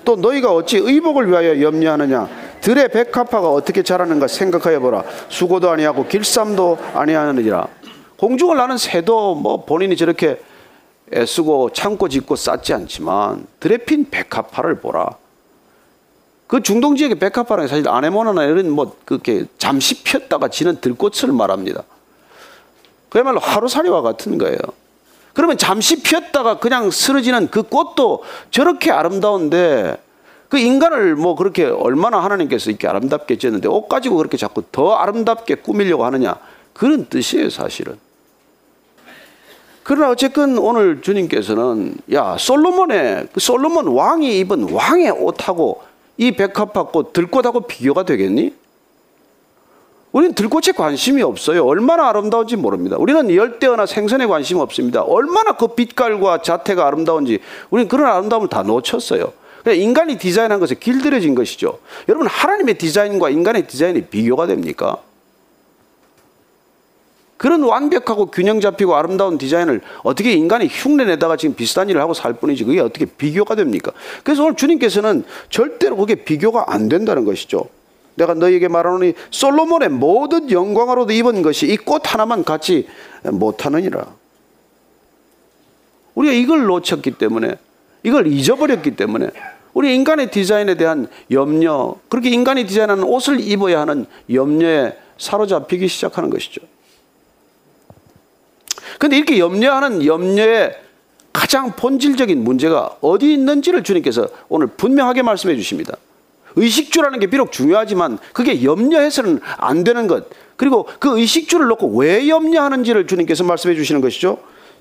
[0.04, 2.28] 또 너희가 어찌 의복을 위하여 염려하느냐?
[2.62, 5.04] 들의 백합화가 어떻게 자라는가 생각하여 보라.
[5.30, 7.67] 수고도 아니하고 길쌈도 아니하느니라.
[8.17, 10.41] 공중을 나는 새도 뭐 본인이 저렇게
[11.13, 15.17] 애쓰고 참고 짓고 쌓지 않지만 들에 핀 백합화를 보라.
[16.47, 21.84] 그 중동 지역의 백합화는 사실 아네모나나 이런 뭐 그렇게 잠시 폈다가 지는 들꽃을 말합니다.
[23.15, 24.58] 그야말로 하루살이와 같은 거예요.
[25.32, 29.95] 그러면 잠시 피었다가 그냥 쓰러지는 그 꽃도 저렇게 아름다운데
[30.49, 35.56] 그 인간을 뭐 그렇게 얼마나 하나님께서 이렇게 아름답게 지었는데 옷 가지고 그렇게 자꾸 더 아름답게
[35.56, 36.36] 꾸미려고 하느냐
[36.73, 37.97] 그런 뜻이에요 사실은.
[39.84, 45.84] 그러나 어쨌든 오늘 주님께서는 야 솔로몬의 그 솔로몬 왕이 입은 왕의 옷하고
[46.17, 48.64] 이 백합화 꽃 들꽃하고 비교가 되겠니?
[50.15, 51.65] 우리는 들꽃에 관심이 없어요.
[51.65, 52.95] 얼마나 아름다운지 모릅니다.
[52.97, 55.01] 우리는 열대어나 생선에 관심 없습니다.
[55.01, 59.34] 얼마나 그 빛깔과 자태가 아름다운지 우리는 그런 아름다움을 다 놓쳤어요.
[59.67, 61.80] 인간이 디자인한 것에 길들여진 것이죠.
[62.08, 64.99] 여러분 하나님의 디자인과 인간의 디자인이 비교가 됩니까?
[67.36, 72.63] 그런 완벽하고 균형 잡히고 아름다운 디자인을 어떻게 인간이 흉내내다가 지금 비슷한 일을 하고 살 뿐이지
[72.63, 73.91] 그게 어떻게 비교가 됩니까?
[74.23, 77.67] 그래서 오늘 주님께서는 절대로 그게 비교가 안 된다는 것이죠.
[78.15, 82.88] 내가 너에게 말하노니 솔로몬의 모든 영광으로도 입은 것이 이 꽃 하나만 같이
[83.23, 84.08] 못하느니라.
[86.15, 87.56] 우리가 이걸 놓쳤기 때문에
[88.04, 89.30] 이걸 잊어버렸기 때문에
[89.73, 96.62] 우리 인간의 디자인에 대한 염려 그렇게 인간이 디자인하는 옷을 입어야 하는 염려에 사로잡히기 시작하는 것이죠.
[98.99, 100.78] 근데 이렇게 염려하는 염려의
[101.34, 105.97] 가장 본질적인 문제가 어디 있는지를 주님께서 오늘 분명하게 말씀해 주십니다.
[106.55, 110.25] 의식주라는 게 비록 중요하지만 그게 염려해서는 안 되는 것.
[110.57, 114.37] 그리고 그 의식주를 놓고 왜 염려하는지를 주님께서 말씀해 주시는 것이죠.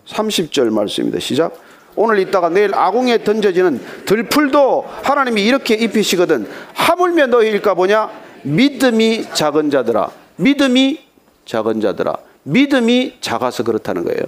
[0.06, 1.18] 30절 말씀입니다.
[1.20, 1.58] 시작.
[1.96, 6.48] 오늘 있다가 내일 아궁에 던져지는 들풀도 하나님이 이렇게 입히시거든.
[6.74, 8.10] 하물며 너희일까 보냐?
[8.42, 11.00] 믿음이 작은 자들아, 믿음이
[11.46, 14.22] 작은 자들아, 믿음이 작아서 그렇다는 거예요.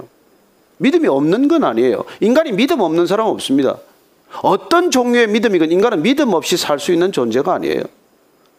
[0.79, 2.05] 믿음이 없는 건 아니에요.
[2.21, 3.79] 인간이 믿음 없는 사람 없습니다.
[4.43, 7.83] 어떤 종류의 믿음이건 인간은 믿음 없이 살 수 있는 존재가 아니에요.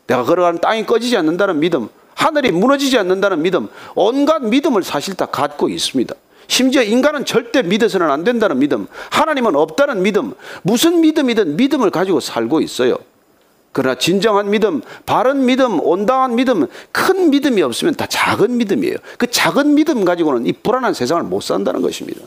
[0.08, 5.70] 내가 걸어가는 땅이 꺼지지 않는다는 믿음, 하늘이 무너지지 않는다는 믿음, 온갖 믿음을 사실 다 갖고
[5.70, 6.16] 있습니다.
[6.48, 12.62] 심지어 인간은 절대 믿어서는 안 된다는 믿음, 하나님은 없다는 믿음, 무슨 믿음이든 믿음을 가지고 살고
[12.62, 12.98] 있어요.
[13.74, 18.96] 그러나 진정한 믿음, 바른 믿음, 온당한 믿음, 큰 믿음이 없으면 다 작은 믿음이에요.
[19.18, 22.22] 그 작은 믿음 가지고는 이 불안한 세상을 못 산다는 것입니다.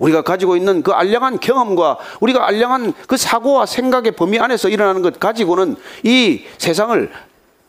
[0.00, 5.20] 우리가 가지고 있는 그 알량한 경험과 우리가 알량한 그 사고와 생각의 범위 안에서 일어나는 것
[5.20, 7.10] 가지고는 이 세상을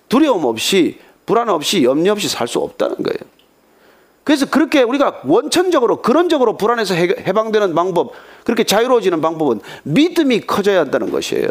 [0.10, 3.18] 두려움 없이 불안 없이 염려 없이 살 수 없다는 거예요.
[4.24, 8.14] 그래서 그렇게 우리가 원천적으로 근원적으로 불안에서 해- 해방되는 방법,
[8.44, 11.48] 그렇게 자유로워지는 방법은 믿음이 커져야 한다는 것이에요.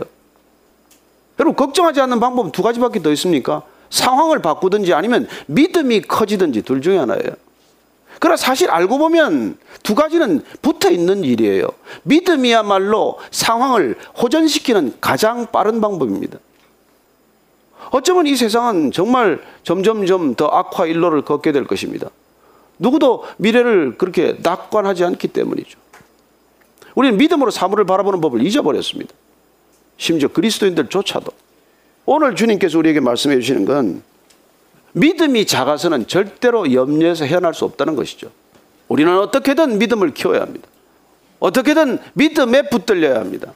[1.38, 3.62] 여러분 걱정하지 않는 방법은 두 가지밖에 더 있습니까?
[3.90, 7.32] 상황을 바꾸든지 아니면 믿음이 커지든지 둘 중에 하나예요.
[8.20, 11.66] 그러나 사실 알고 보면 두 가지는 붙어 있는 일이에요.
[12.04, 16.38] 믿음이야말로 상황을 호전시키는 가장 빠른 방법입니다.
[17.90, 22.11] 어쩌면 이 세상은 정말 점점점 더 악화 일로를 걷게 될 것입니다.
[22.78, 25.78] 누구도 미래를 그렇게 낙관하지 않기 때문이죠.
[26.94, 29.14] 우리는 믿음으로 사물을 바라보는 법을 잊어버렸습니다.
[29.96, 31.33] 심지어 그리스도인들조차도
[32.04, 34.02] 오늘 주님께서 우리에게 말씀해 주시는 건
[34.92, 38.31] 믿음이 작아서는 절대로 염려에서 헤어날 수 없다는 것이죠.
[38.88, 40.68] 우리는 어떻게든 믿음을 키워야 합니다.
[41.38, 43.55] 어떻게든 믿음에 붙들려야 합니다.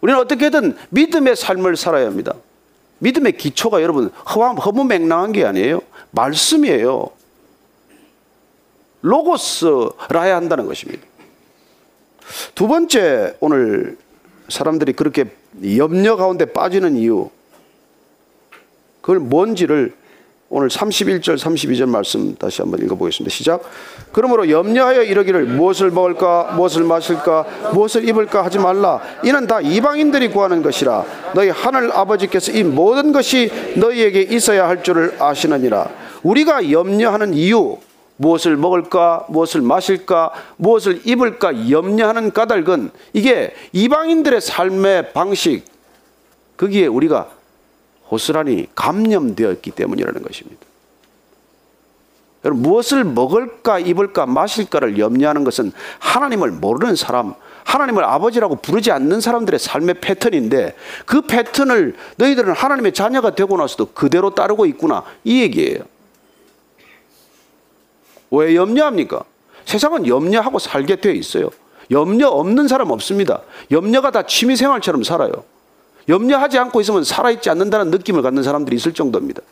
[0.00, 2.34] 우리는 어떻게든 믿음의 삶을 살아야 합니다.
[2.98, 5.80] 믿음의 기초가 여러분 허무, 허무 맹랑한 게 아니에요.
[6.10, 7.10] 말씀이에요.
[9.02, 11.02] 로고스라야 한다는 것입니다.
[12.54, 13.96] 두 번째 오늘
[14.48, 15.26] 사람들이 그렇게
[15.76, 17.30] 염려 가운데 빠지는 이유
[19.00, 19.94] 그걸 뭔지를
[20.50, 23.34] 오늘 31절 32절 말씀 다시 한번 읽어보겠습니다.
[23.34, 23.62] 시작.
[24.12, 28.98] 그러므로 염려하여 이러기를 무엇을 먹을까 무엇을 마실까 무엇을 입을까 하지 말라.
[29.24, 31.04] 이는 다 이방인들이 구하는 것이라.
[31.34, 35.90] 너희 하늘 아버지께서 이 모든 것이 너희에게 있어야 할 줄을 아시느니라.
[36.22, 37.76] 우리가 염려하는 이유
[38.16, 45.64] 무엇을 먹을까, 무엇을 마실까, 무엇을 입을까 염려하는 까닭은 이게 이방인들의 삶의 방식,
[46.56, 47.28] 거기에 우리가
[48.10, 50.68] 호스란히 감염되어 있기 때문이라는 것입니다.
[52.44, 59.58] 여러분, 무엇을 먹을까, 입을까, 마실까를 염려하는 것은 하나님을 모르는 사람, 하나님을 아버지라고 부르지 않는 사람들의
[59.58, 65.04] 삶의 패턴인데 그 패턴을 너희들은 하나님의 자녀가 되고 나서도 그대로 따르고 있구나.
[65.24, 65.80] 이 얘기예요.
[68.30, 69.22] 왜 염려합니까?
[69.64, 71.50] 세상은 염려하고 살게 되어 있어요.
[71.90, 73.42] 염려 없는 사람 없습니다.
[73.70, 75.44] 염려가 다 취미생활처럼 살아요.
[76.08, 79.42] 염려하지 않고 있으면 살아있지 않는다는 느낌을 갖는 사람들이 있을 정도입니다.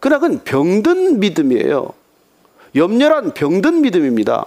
[0.00, 1.92] 그러나 그건 병든 믿음이에요.
[2.74, 4.46] 염려란 병든 믿음입니다.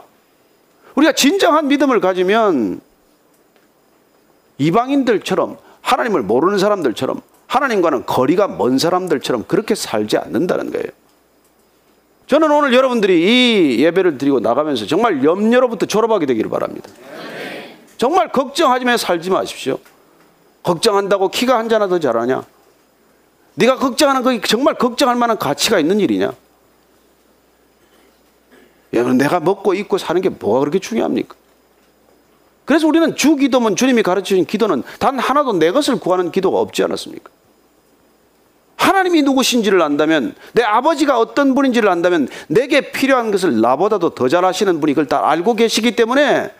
[0.96, 2.82] 우리가 진정한 믿음을 가지면
[4.58, 10.88] 이방인들처럼 하나님을 모르는 사람들처럼 하나님과는 거리가 먼 사람들처럼 그렇게 살지 않는다는 거예요.
[12.28, 16.88] 저는 오늘 여러분들이 이 예배를 드리고 나가면서 정말 염려로부터 졸업하게 되기를 바랍니다.
[17.98, 19.80] 정말 걱정하지만 살지 마십시오.
[20.70, 22.44] 걱정한다고 키가 한 자나 더 자라냐?
[23.56, 26.32] 네가 걱정하는 거 정말 걱정할 만한 가치가 있는 일이냐?
[28.94, 31.36] 여러분 내가 먹고 입고 사는 게 뭐가 그렇게 중요합니까?
[32.66, 37.32] 그래서 우리는 주 기도면 주님이 가르치신 기도는 단 하나도 내 것을 구하는 기도가 없지 않았습니까?
[38.78, 44.80] 하나님이 누구신지를 안다면 내 아버지가 어떤 분인지를 안다면 내게 필요한 것을 나보다도 더 잘 아시는
[44.80, 46.52] 분이 그걸 다 알고 계시기 때문에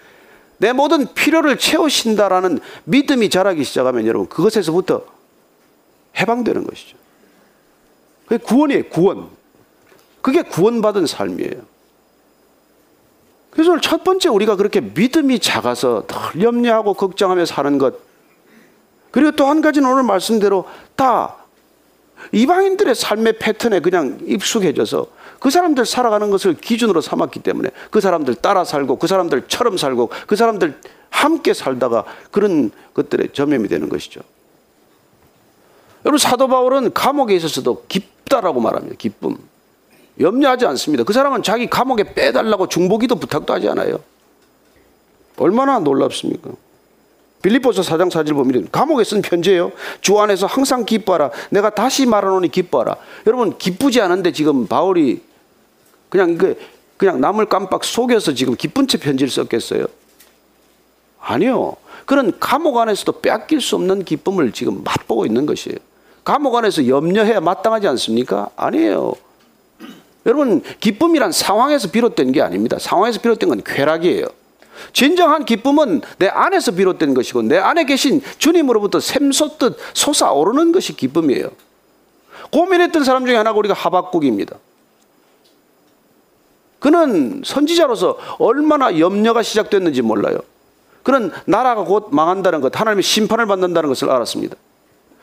[0.60, 5.04] 내 모든 필요를 채우신다라는 믿음이 자라기 시작하면 여러분 그것에서부터
[6.18, 6.98] 해방되는 것이죠.
[8.28, 9.30] 그게 구원이에요, 구원.
[10.22, 11.80] 그게 구원받은 삶이에요.
[13.52, 17.96] 그래서 첫 번째 우리가 그렇게 믿음이 작아서 늘 염려하고 걱정하며 사는 것.
[19.12, 21.38] 그리고 또 한 가지는 오늘 말씀대로 다
[22.32, 25.08] 이방인들의 삶의 패턴에 그냥 익숙해져서
[25.40, 30.36] 그 사람들 살아가는 것을 기준으로 삼았기 때문에 그 사람들 따라 살고 그 사람들처럼 살고 그
[30.36, 30.80] 사람들
[31.10, 34.22] 함께 살다가 그런 것들에 점염이 되는 것이죠.
[36.06, 38.96] 여러분 사도 바울은 감옥에 있어서도 깊다라고 말합니다.
[38.98, 39.38] 기쁨.
[40.20, 41.04] 염려하지 않습니다.
[41.04, 44.00] 그 사람은 자기 감옥에 빼달라고 중보기도 부탁도 하지 않아요.
[45.38, 46.52] 얼마나 놀랍습니까?
[47.42, 49.72] 빌립보서 사장 사질 보면 감옥에 쓴 편지예요.
[50.02, 51.32] 주 안에서 항상 기뻐하라.
[51.52, 52.98] 내가 다시 말하노니 기뻐하라.
[53.28, 55.22] 여러분 기쁘지 않은데 지금 바울이
[56.10, 56.58] 그냥 그
[56.98, 59.86] 그냥 남을 깜빡 속여서 지금 기쁜 채 편지를 썼겠어요?
[61.22, 61.76] 아니요.
[62.06, 65.78] 그런 감옥 안에서도 빼앗길 수 없는 기쁨을 지금 맛보고 있는 것이에요.
[66.26, 68.50] 감옥 안에서 염려해야 마땅하지 않습니까?
[68.56, 69.14] 아니에요.
[70.26, 72.78] 여러분, 기쁨이란 상황에서 비롯된 게 아닙니다.
[72.80, 74.26] 상황에서 비롯된 건 쾌락이에요.
[74.92, 81.50] 진정한 기쁨은 내 안에서 비롯된 것이고 내 안에 계신 주님으로부터 샘솟듯 솟아오르는 것이 기쁨이에요.
[82.52, 84.58] 고민했던 사람 중에 하나가 우리가 하박국입니다.
[86.80, 90.40] 그는 선지자로서 얼마나 염려가 시작됐는지 몰라요.
[91.04, 94.56] 그는 나라가 곧 망한다는 것, 하나님의 심판을 받는다는 것을 알았습니다.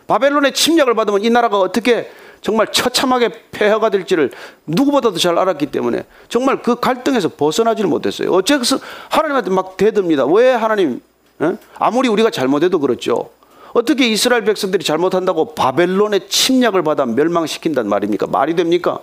[0.06, 4.30] 바벨론의 침략을 받으면 이 나라가 어떻게 정말 처참하게 폐허가 될지를
[4.66, 8.30] 누구보다도 잘 알았기 때문에 정말 그 갈등에서 벗어나지를 못했어요.
[8.30, 8.78] 어째서
[9.08, 10.26] 하나님한테 막 대듭니다.
[10.26, 11.00] 왜 하나님?
[11.42, 11.56] 에?
[11.78, 13.30] 아무리 우리가 잘못해도 그렇죠.
[13.72, 18.26] 어떻게 이스라엘 백성들이 잘못한다고 바벨론의 침략을 받아 멸망시킨단 말입니까?
[18.26, 19.00] 말이 됩니까?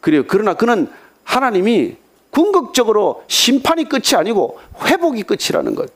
[0.00, 0.24] 그래요.
[0.26, 0.90] 그러나 그는
[1.24, 1.96] 하나님이
[2.30, 5.90] 궁극적으로 심판이 끝이 아니고 회복이 끝이라는 것.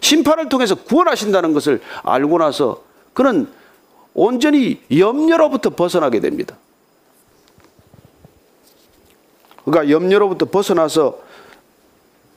[0.00, 2.82] 심판을 통해서 구원하신다는 것을 알고 나서
[3.12, 3.48] 그는
[4.14, 6.56] 온전히 염려로부터 벗어나게 됩니다.
[9.64, 11.18] 그러니까 염려로부터 벗어나서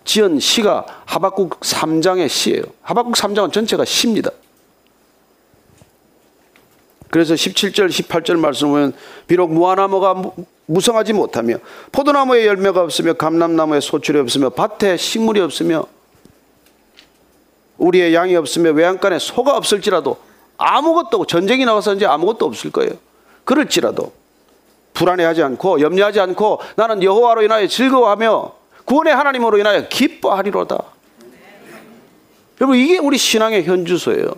[0.06, 2.64] 지은 시가 하박국 3장의 시예요.
[2.82, 4.32] 하박국 3장은 전체가 시입니다.
[7.10, 8.94] 그래서 17절, 18절 말씀 보면
[9.28, 10.16] 비록 무화나무가
[10.66, 11.58] 무성하지 못하며
[11.92, 15.86] 포도나무에 열매가 없으며 감람나무에 소출이 없으며 밭에 식물이 없으며
[17.78, 20.18] 우리의 양이 없으며 외양간에 소가 없을지라도
[20.58, 22.92] 아무것도 전쟁이 나와서 이제 아무것도 없을 거예요.
[23.44, 24.14] 그럴지라도
[24.94, 28.54] 불안해하지 않고 염려하지 않고 나는 여호와로 인하여 즐거워하며
[28.86, 30.78] 구원의 하나님으로 인하여 기뻐하리로다.
[32.62, 34.32] 여러분 이게 우리 신앙의 현주소예요.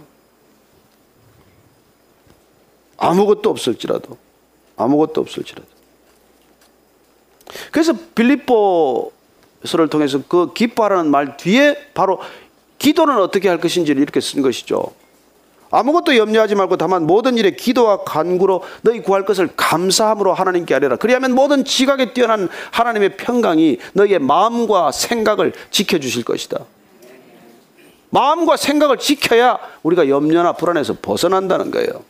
[2.97, 4.17] 아무것도 없을지라도
[4.77, 5.74] 아무것도 없을지라도
[7.71, 12.19] 그래서 빌립보서를 통해서 그 기뻐하라는 말 뒤에 바로
[12.77, 14.93] 기도는 어떻게 할 것인지를 이렇게 쓴 것이죠.
[15.71, 20.95] 아무것도 염려하지 말고 다만 모든 일에 기도와 간구로 너희 구할 것을 감사함으로 하나님께 아뢰라.
[20.97, 26.59] 그리하면 모든 지각에 뛰어난 하나님의 평강이 너희의 마음과 생각을 지켜 주실 것이다.
[28.09, 32.03] 마음과 생각을 지켜야 우리가 염려나 불안에서 벗어난다는 거예요.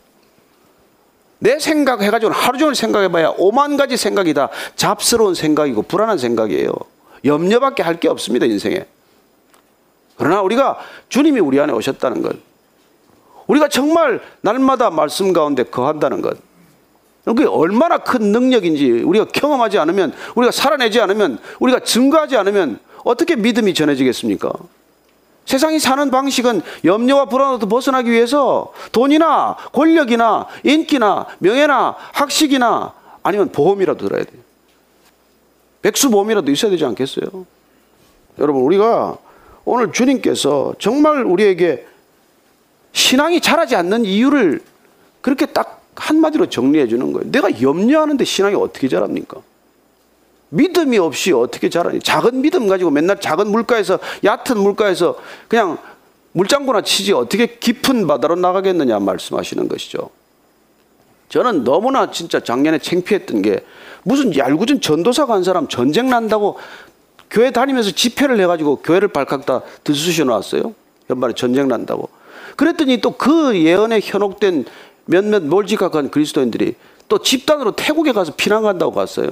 [1.38, 4.48] 내 생각 해가지고는 하루 종일 생각해봐야 오만 가지 생각이다.
[4.74, 6.72] 잡스러운 생각이고 불안한 생각이에요.
[7.24, 8.86] 염려밖에 할 게 없습니다, 인생에.
[10.16, 10.78] 그러나 우리가
[11.08, 12.36] 주님이 우리 안에 오셨다는 것.
[13.46, 16.38] 우리가 정말 날마다 말씀 가운데 거한다는 것.
[17.24, 23.74] 그게 얼마나 큰 능력인지 우리가 경험하지 않으면, 우리가 살아내지 않으면, 우리가 증거하지 않으면 어떻게 믿음이
[23.74, 24.52] 전해지겠습니까?
[25.46, 32.92] 세상이 사는 방식은 염려와 불안으로부터 벗어나기 위해서 돈이나 권력이나 인기나 명예나 학식이나
[33.22, 34.40] 아니면 보험이라도 들어야 돼요.
[35.82, 37.46] 백수 보험이라도 있어야 되지 않겠어요?
[38.38, 39.16] 여러분, 우리가
[39.64, 41.86] 오늘 주님께서 정말 우리에게
[42.92, 44.62] 신앙이 자라지 않는 이유를
[45.20, 47.30] 그렇게 딱 한마디로 정리해 주는 거예요.
[47.30, 49.40] 내가 염려하는데 신앙이 어떻게 자랍니까?
[50.50, 52.00] 믿음이 없이 어떻게 자라니?
[52.00, 55.18] 작은 믿음 가지고 맨날 작은 물가에서 얕은 물가에서
[55.48, 55.78] 그냥
[56.32, 60.10] 물장구나 치지 어떻게 깊은 바다로 나가겠느냐 말씀하시는 것이죠.
[61.28, 63.64] 저는 너무나 진짜 작년에 창피했던 게
[64.04, 66.58] 무슨 얄궂은 전도사 간 사람 전쟁 난다고
[67.28, 70.74] 교회 다니면서 집회를 해가지고 교회를 발칵 다 들쑤셔 놨어요.
[71.10, 72.08] 연말에 전쟁 난다고.
[72.54, 74.64] 그랬더니 또 그 예언에 현혹된
[75.06, 76.74] 몇몇 몰지각한 그리스도인들이
[77.08, 79.30] 또 집단으로 태국에 가서 피난 간다고 갔어요.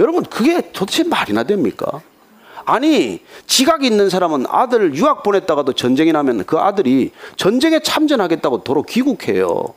[0.00, 2.02] 여러분 그게 도대체 말이나 됩니까?
[2.64, 9.74] 아니 지각 있는 사람은 아들 유학 보냈다가도 전쟁이 나면 그 아들이 전쟁에 참전하겠다고 도로 귀국해요.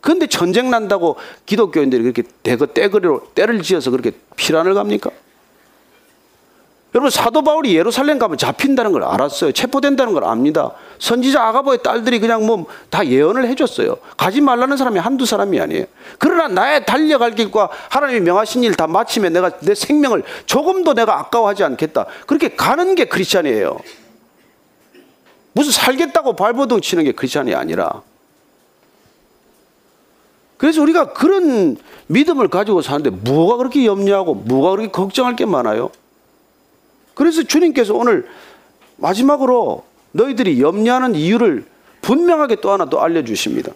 [0.00, 5.10] 그런데 전쟁 난다고 기독교인들이 그렇게 대거 떼거리로 때를 지어서 그렇게 피란을 갑니까?
[6.92, 9.52] 여러분 사도 바울이 예루살렘 가면 잡힌다는 걸 알았어요.
[9.52, 10.72] 체포된다는 걸 압니다.
[10.98, 13.96] 선지자 아가보의 딸들이 그냥 뭐 다 예언을 해줬어요.
[14.16, 15.84] 가지 말라는 사람이 한두 사람이 아니에요.
[16.18, 21.62] 그러나 나의 달려갈 길과 하나님이 명하신 일 다 마치면 내가 내 생명을 조금도 내가 아까워하지
[21.62, 22.06] 않겠다.
[22.26, 23.78] 그렇게 가는 게 크리스찬이에요.
[25.52, 28.02] 무슨 살겠다고 발버둥 치는 게 크리스찬이 아니라.
[30.56, 31.76] 그래서 우리가 그런
[32.08, 35.90] 믿음을 가지고 사는데 뭐가 그렇게 염려하고 뭐가 그렇게 걱정할 게 많아요?
[37.14, 38.26] 그래서 주님께서 오늘
[38.96, 41.64] 마지막으로 너희들이 염려하는 이유를
[42.02, 43.72] 분명하게 또 하나 또 알려주십니다.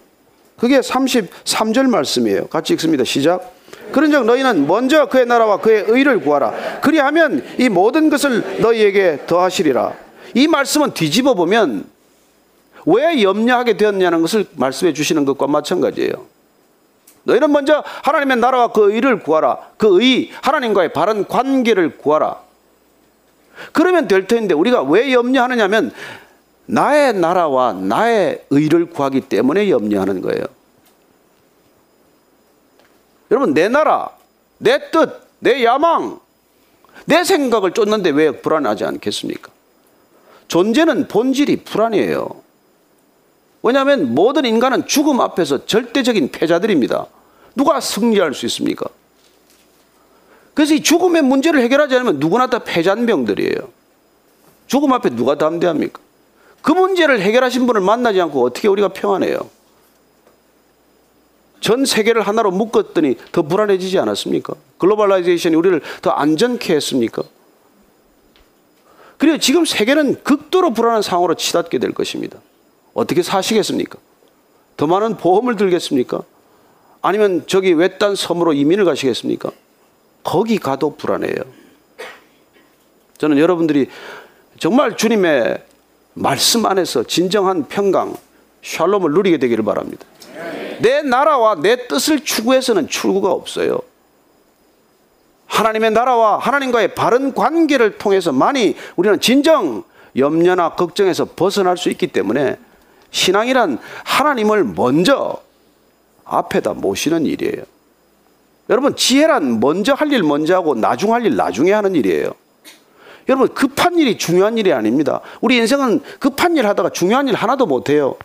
[0.56, 2.46] 그게 33절 말씀이에요.
[2.46, 3.04] 같이 읽습니다.
[3.04, 3.52] 시작.
[3.92, 6.80] 그런즉 너희는 먼저 그의 나라와 그의 의를 구하라.
[6.80, 9.94] 그리하면 이 모든 것을 너희에게 더하시리라.
[10.34, 11.84] 이 말씀은 뒤집어 보면
[12.86, 16.34] 왜 염려하게 되었냐는 것을 말씀해 주시는 것과 마찬가지예요.
[17.24, 19.58] 너희는 먼저 하나님의 나라와 그 의를 구하라.
[19.76, 22.43] 그 의, 하나님과의 바른 관계를 구하라.
[23.72, 25.92] 그러면 될 텐데 우리가 왜 염려하느냐면
[26.66, 30.44] 나의 나라와 나의 의를 구하기 때문에 염려하는 거예요.
[33.30, 34.10] 여러분, 내 나라,
[34.58, 36.20] 내 뜻, 내 야망,
[37.06, 39.50] 내 생각을 쫓는데 왜 불안하지 않겠습니까?
[40.48, 42.42] 존재는 본질이 불안이에요.
[43.62, 47.06] 왜냐하면 모든 인간은 죽음 앞에서 절대적인 패자들입니다.
[47.56, 48.86] 누가 승리할 수 있습니까?
[50.54, 53.68] 그래서 이 죽음의 문제를 해결하지 않으면 누구나 다 패잔병들이에요.
[54.66, 56.00] 죽음 앞에 누가 담대합니까?
[56.62, 59.50] 그 문제를 해결하신 분을 만나지 않고 어떻게 우리가 평안해요?
[61.60, 64.54] 전 세계를 하나로 묶었더니 더 불안해지지 않았습니까?
[64.78, 67.22] globalization이 우리를 더 안전케 했습니까?
[69.18, 72.38] 그리고 지금 세계는 극도로 불안한 상황으로 치닫게 될 것입니다.
[72.92, 73.98] 어떻게 사시겠습니까?
[74.76, 76.22] 더 많은 보험을 들겠습니까?
[77.00, 79.50] 아니면 저기 외딴 섬으로 이민을 가시겠습니까?
[80.24, 81.36] 거기 가도 불안해요.
[83.18, 83.88] 저는 여러분들이
[84.58, 85.62] 정말 주님의
[86.14, 88.16] 말씀 안에서 진정한 평강,
[88.62, 90.04] 샬롬을 누리게 되기를 바랍니다.
[90.80, 93.78] 내 나라와 내 뜻을 추구해서는 출구가 없어요.
[95.46, 99.84] 하나님의 나라와 하나님과의 바른 관계를 통해서 많이 우리는 진정
[100.16, 102.56] 염려나 걱정에서 벗어날 수 있기 때문에
[103.10, 105.40] 신앙이란 하나님을 먼저
[106.24, 107.62] 앞에다 모시는 일이에요.
[108.70, 112.32] 여러분, 지혜란 먼저 할 일 먼저 하고 나중 할 일 나중에 하는 일이에요.
[113.28, 115.20] 여러분, 급한 일이 중요한 일이 아닙니다.
[115.40, 118.16] 우리 인생은 급한 일 하다가 중요한 일 하나도 못 해요.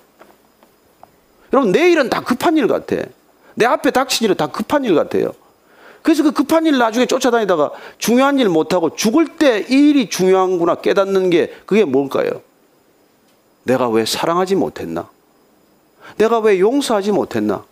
[1.54, 2.98] 여러분, 내 일은 다 급한 일 같아.
[3.56, 5.32] 내 앞에 닥친 일은 다 급한 일 같아요.
[6.02, 11.30] 그래서 그 급한 일 나중에 쫓아다니다가 중요한 일 못하고 죽을 때 이 일이 중요한구나 깨닫는
[11.30, 12.42] 게 그게 뭘까요?
[13.64, 15.10] 내가 왜 사랑하지 못했나?
[16.18, 17.66] 내가 왜 용서하지 못했나?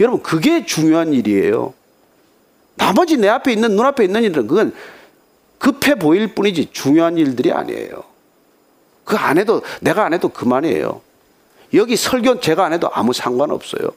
[0.00, 1.74] 여러분, 그게 중요한 일이에요.
[2.76, 4.72] 나머지 내 앞에 있는, 눈앞에 있는 일은 그건
[5.58, 8.04] 급해 보일 뿐이지 중요한 일들이 아니에요.
[9.04, 11.00] 그 안 해도, 내가 안 해도 그만이에요.
[11.74, 13.90] 여기 설교 제가 안 해도 아무 상관없어요.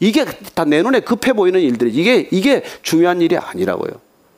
[0.00, 0.24] 이게
[0.54, 3.92] 다 내 눈에 급해 보이는 일들이 이게 이게 중요한 일이 아니라고요.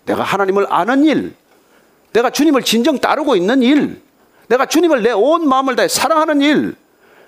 [0.05, 1.35] 내가 하나님을 아는 일,
[2.13, 4.01] 내가 주님을 진정 따르고 있는 일,
[4.49, 6.75] 내가 주님을 내 온 마음을 다해 사랑하는 일,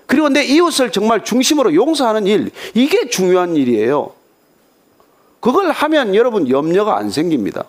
[0.06, 4.12] 그리고 내 이웃을 정말 중심으로 용서하는 일, 이게 중요한 일이에요.
[5.40, 7.64] 그걸 하면 여러분 염려가 안 생깁니다.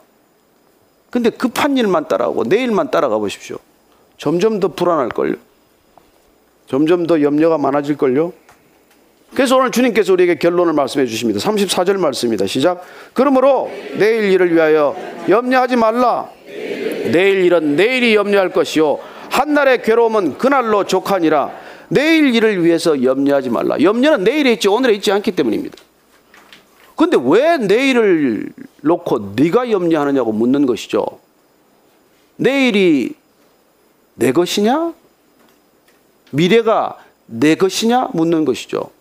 [1.09, 3.57] 근데 급한 일만 따라가고 내일만 따라가 보십시오.
[4.17, 5.35] 점점 더 불안할걸요.
[6.67, 8.33] 점점 더 염려가 많아질걸요.
[9.33, 11.39] 그래서 오늘 주님께서 우리에게 결론을 말씀해 주십니다.
[11.39, 12.47] 34절 말씀입니다.
[12.47, 12.83] 시작.
[13.13, 14.95] 그러므로 내일 일을 위하여
[15.27, 16.29] 염려하지 말라.
[16.45, 18.99] 내일 일은 내일이 염려할 것이요.
[19.29, 21.51] 한날의 괴로움은 그날로 족하니라.
[21.89, 23.79] 내일 일을 위해서 염려하지 말라.
[23.81, 25.77] 염려는 내일에 있지 오늘에 있지 않기 때문입니다.
[26.99, 31.05] 근데 왜 내일을 놓고 네가 염려하느냐고 묻는 것이죠.
[32.35, 33.15] 내일이
[34.15, 34.93] 내 것이냐?
[36.31, 38.09] 미래가 내 것이냐?
[38.13, 38.91] 묻는 것이죠.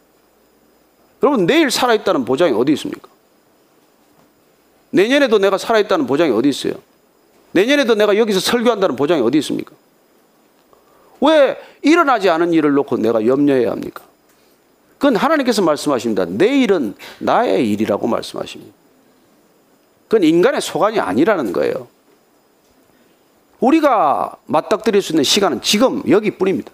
[1.24, 3.08] 여러분, 내일 살아있다는 보장이 어디 있습니까?
[4.90, 6.74] 내년에도 내가 살아있다는 보장이 어디 있어요?
[7.50, 9.72] 내년에도 내가 여기서 설교한다는 보장이 어디 있습니까?
[11.20, 14.04] 왜 일어나지 않은 일을 놓고 내가 염려해야 합니까?
[14.98, 16.24] 그건 하나님께서 말씀하십니다.
[16.26, 18.74] 내일은 나의 일이라고 말씀하십니다.
[20.08, 21.86] 그건 인간의 소관이 아니라는 거예요.
[23.60, 26.72] 우리가 맞닥뜨릴 수 있는 시간은 지금 여기뿐입니다.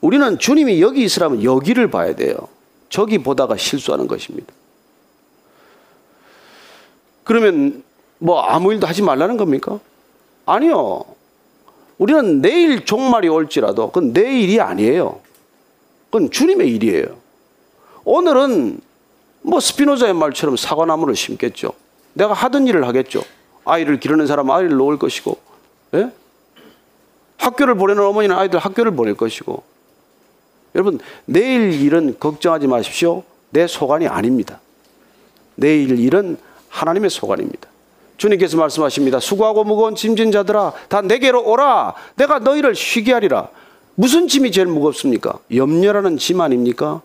[0.00, 2.36] 우리는 주님이 여기 있으라면 여기를 봐야 돼요.
[2.88, 4.52] 저기 보다가 실수하는 것입니다.
[7.24, 7.82] 그러면
[8.18, 9.78] 뭐 아무 일도 하지 말라는 겁니까?
[10.46, 11.04] 아니요.
[11.98, 15.20] 우리는 내일 종말이 올지라도 그건 내 일이 아니에요.
[16.10, 17.16] 그건 주님의 일이에요.
[18.04, 18.80] 오늘은
[19.42, 21.72] 뭐 스피노자의 말처럼 사과나무를 심겠죠.
[22.14, 23.22] 내가 하던 일을 하겠죠.
[23.64, 25.38] 아이를 기르는 사람은 아이를 놓을 것이고,
[25.94, 26.10] 예?
[27.38, 29.62] 학교를 보내는 어머니는 아이들 학교를 보낼 것이고,
[30.74, 33.22] 여러분, 내일 일은 걱정하지 마십시오.
[33.50, 34.60] 내 소관이 아닙니다.
[35.54, 36.36] 내일 일은
[36.68, 37.68] 하나님의 소관입니다.
[38.16, 39.20] 주님께서 말씀하십니다.
[39.20, 41.94] 수고하고 무거운 짐진 자들아, 다 내게로 오라.
[42.16, 43.48] 내가 너희를 쉬게 하리라.
[43.94, 45.38] 무슨 짐이 제일 무겁습니까?
[45.54, 47.02] 염려라는 짐 아닙니까?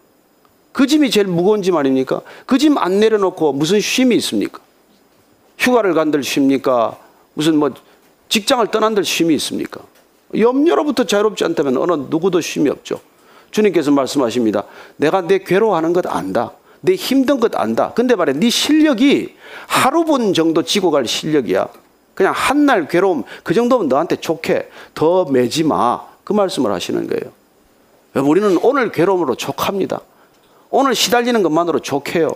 [0.72, 2.22] 그 짐이 제일 무거운 짐 아닙니까?
[2.46, 4.60] 그 짐 안 내려놓고 무슨 쉼이 있습니까?
[5.58, 6.98] 휴가를 간들 쉽니까?
[7.34, 7.72] 무슨 뭐
[8.30, 9.82] 직장을 떠난들 쉼이 있습니까?
[10.38, 13.00] 염려로부터 자유롭지 않다면 어느 누구도 쉼이 없죠.
[13.52, 14.64] 주님께서 말씀하십니다.
[14.98, 16.52] 내가 내 괴로워하는 것 안다.
[16.82, 17.94] 내 힘든 것 안다.
[17.96, 19.36] 근데 말해, 네 실력이
[19.68, 21.68] 하루 분 정도 지고 갈 실력이야.
[22.14, 24.70] 그냥 한 날 괴로움, 그 정도면 너한테 좋게.
[24.94, 26.02] 더 매지 마.
[26.26, 27.32] 그 말씀을 하시는 거예요.
[28.28, 30.02] 우리는 오늘 괴로움으로 족합니다.
[30.70, 32.32] 오늘 시달리는 것만으로 족해요.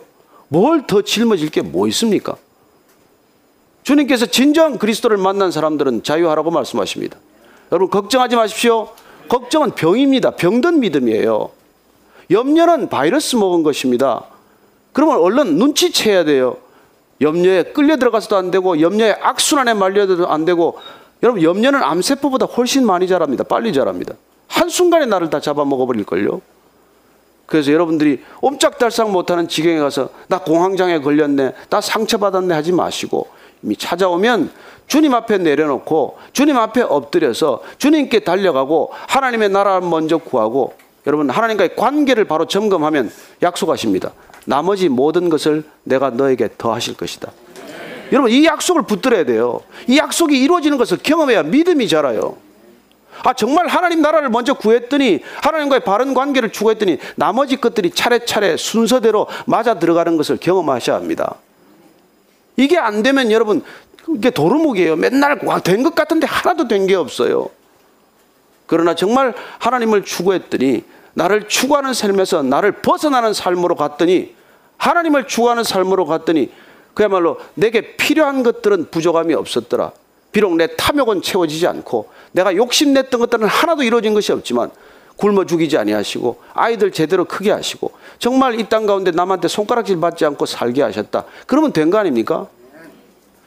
[0.48, 2.38] 뭘 더 짊어질 게 뭐 있습니까?
[3.84, 7.18] 주님께서 진정 그리스도를 만난 사람들은 자유하라고 말씀하십니다.
[7.72, 8.90] 여러분, 걱정하지 마십시오.
[9.30, 10.32] 걱정은 병입니다.
[10.32, 11.50] 병든 믿음이에요.
[12.32, 14.26] 염려는 바이러스 먹은 것입니다.
[14.94, 16.58] 그러면 얼른 눈치채야 돼요.
[17.22, 20.78] 염려에 끌려 들어가서도 안 되고 염려에 악순환에 말려도 안 되고
[21.22, 23.44] 여러분 염려는 암세포보다 훨씬 많이 자랍니다.
[23.44, 24.14] 빨리 자랍니다.
[24.48, 26.42] 한순간에 나를 다 잡아먹어버릴걸요.
[27.46, 33.28] 그래서 여러분들이 옴짝달싹 못하는 지경에 가서 나 공황장애 걸렸네, 나 상처받았네 하지 마시고
[33.64, 34.52] 이미 찾아오면
[34.88, 40.74] 주님 앞에 내려놓고 주님 앞에 엎드려서 주님께 달려가고 하나님의 나라를 먼저 구하고
[41.08, 43.12] 여러분 하나님과의 관계를 바로 점검하면
[43.42, 44.12] 약속하십니다.
[44.46, 47.32] 나머지 모든 것을 내가 너에게 더하실 것이다.
[48.12, 49.62] 여러분 이 약속을 붙들어야 돼요.
[49.88, 52.38] 이 약속이 이루어지는 것을 경험해야 믿음이 자라요.
[53.24, 59.78] 아 정말 하나님 나라를 먼저 구했더니 하나님과의 바른 관계를 추구했더니 나머지 것들이 차례차례 순서대로 맞아
[59.78, 61.36] 들어가는 것을 경험하셔야 합니다.
[62.56, 63.62] 이게 안 되면 여러분
[64.16, 64.96] 이게 도루묵이에요.
[64.96, 67.50] 맨날 된 것 같은데 하나도 된 게 없어요.
[68.66, 70.84] 그러나 정말 하나님을 추구했더니
[71.14, 74.36] 나를 추구하는 삶에서 나를 벗어나는 삶으로 갔더니
[74.78, 76.52] 하나님을 추구하는 삶으로 갔더니
[77.00, 79.94] 그야말로 내게 필요한 것들은 부족함이 없었더라.
[80.34, 84.70] 비록 내 탐욕은 채워지지 않고 내가 욕심냈던 것들은 하나도 이루어진 것이 없지만
[85.16, 90.46] 굶어 죽이지 아니하시고 아이들 제대로 크게 하시고 정말 이 땅 가운데 남한테 손가락질 받지 않고
[90.46, 91.24] 살게 하셨다.
[91.48, 92.48] 그러면 된 거 아닙니까?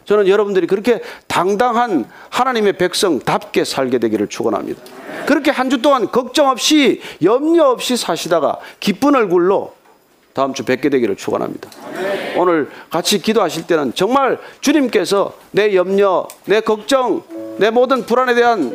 [0.07, 4.81] 저는 여러분들이 그렇게 당당한 하나님의 백성답게 살게 되기를 축원합니다.
[5.27, 9.75] 그렇게 한 주 동안 걱정 없이 염려 없이 사시다가 기쁜 얼굴로
[10.33, 11.71] 다음 주 뵙게 되기를 축원합니다.
[12.37, 17.23] 오늘 같이 기도하실 때는 정말 주님께서 내 염려, 내 걱정,
[17.59, 18.75] 내 모든 불안에 대한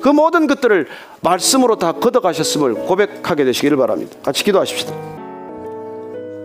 [0.00, 0.86] 그 모든 것들을
[1.20, 4.16] 말씀으로 다 걷어가셨음을 고백하게 되시기를 바랍니다.
[4.22, 4.92] 같이 기도하십시다.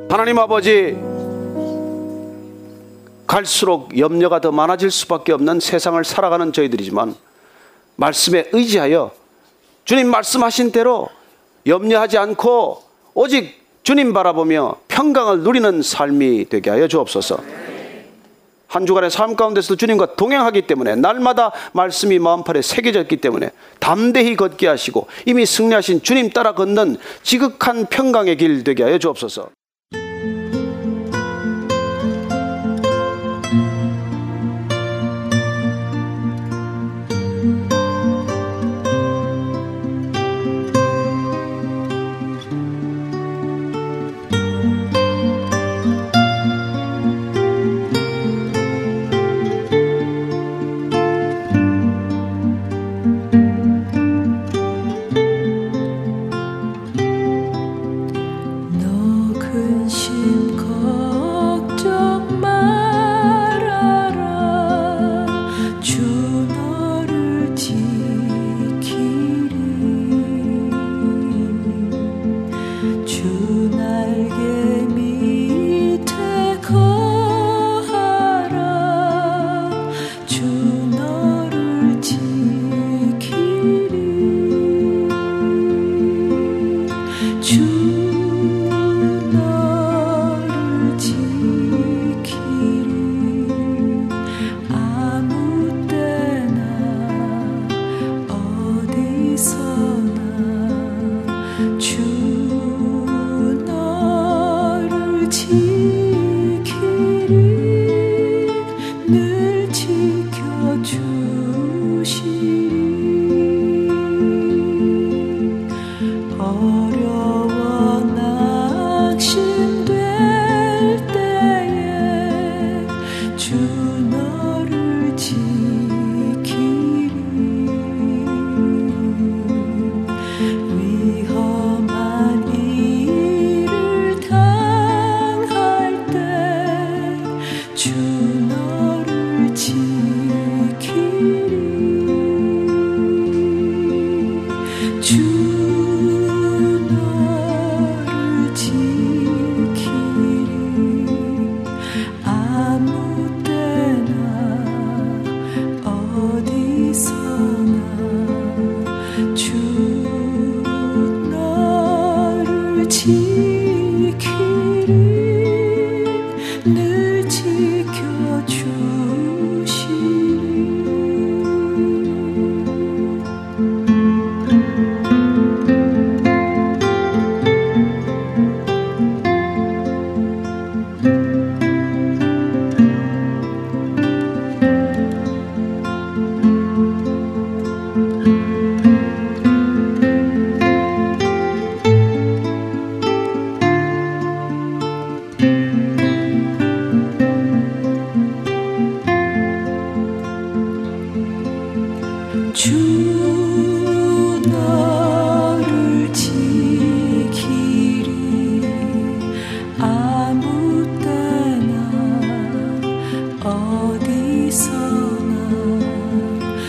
[0.10, 0.98] 하나님 아버지,
[3.28, 7.16] 갈수록 염려가 더 많아질 수밖에 없는 세상을 살아가는 저희들이지만
[7.96, 9.12] 말씀에 의지하여
[9.86, 11.10] 주님 말씀하신 대로
[11.66, 17.38] 염려하지 않고 오직 주님 바라보며 평강을 누리는 삶이 되게 하여 주옵소서.
[18.68, 25.08] 한 주간의 삶 가운데서 주님과 동행하기 때문에 날마다 말씀이 마음팔에 새겨졌기 때문에 담대히 걷게 하시고
[25.28, 29.50] 이미 승리하신 주님 따라 걷는 지극한 평강의 길 되게 하여 주옵소서.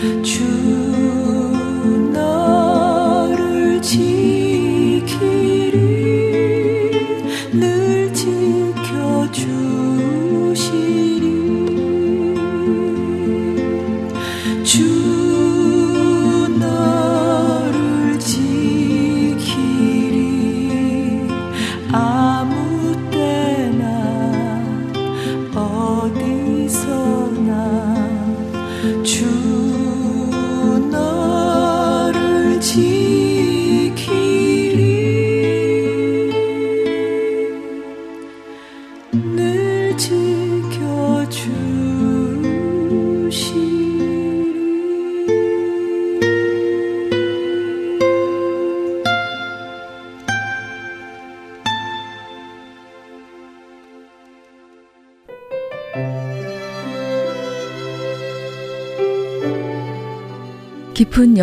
[0.05, 0.64] 깊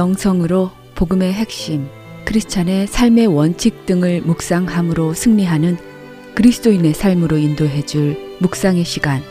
[0.03, 1.89] 영성으로 복음의 핵심,
[2.25, 5.77] 크리스찬의 삶의 원칙 등을 묵상함으로 승리하는
[6.35, 9.23] 그리스도인의 삶으로 인도해 줄 묵상의 시간.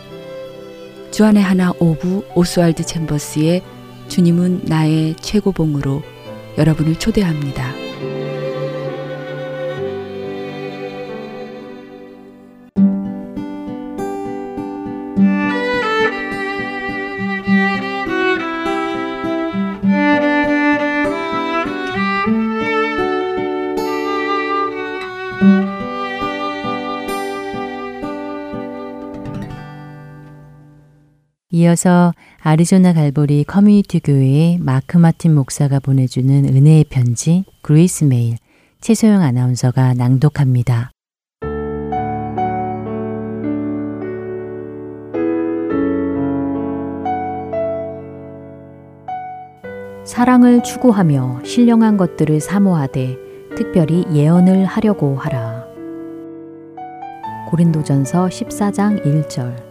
[1.11, 3.63] 주안의 하나 오부 오스왈드 챔버스의
[4.07, 6.03] 주님은 나의 최고봉으로
[6.57, 7.70] 여러분을 초대합니다.
[31.71, 38.35] 이어서 아리조나 갈보리 커뮤니티 교회의 마크 마틴 목사가 보내주는 은혜의 편지 Grace Mail
[38.81, 40.91] 최소영 아나운서가 낭독합니다.
[50.03, 53.15] 사랑을 추구하며 신령한 것들을 사모하되
[53.55, 55.65] 특별히 예언을 하려고 하라.
[57.49, 59.70] 고린도전서 14장 1절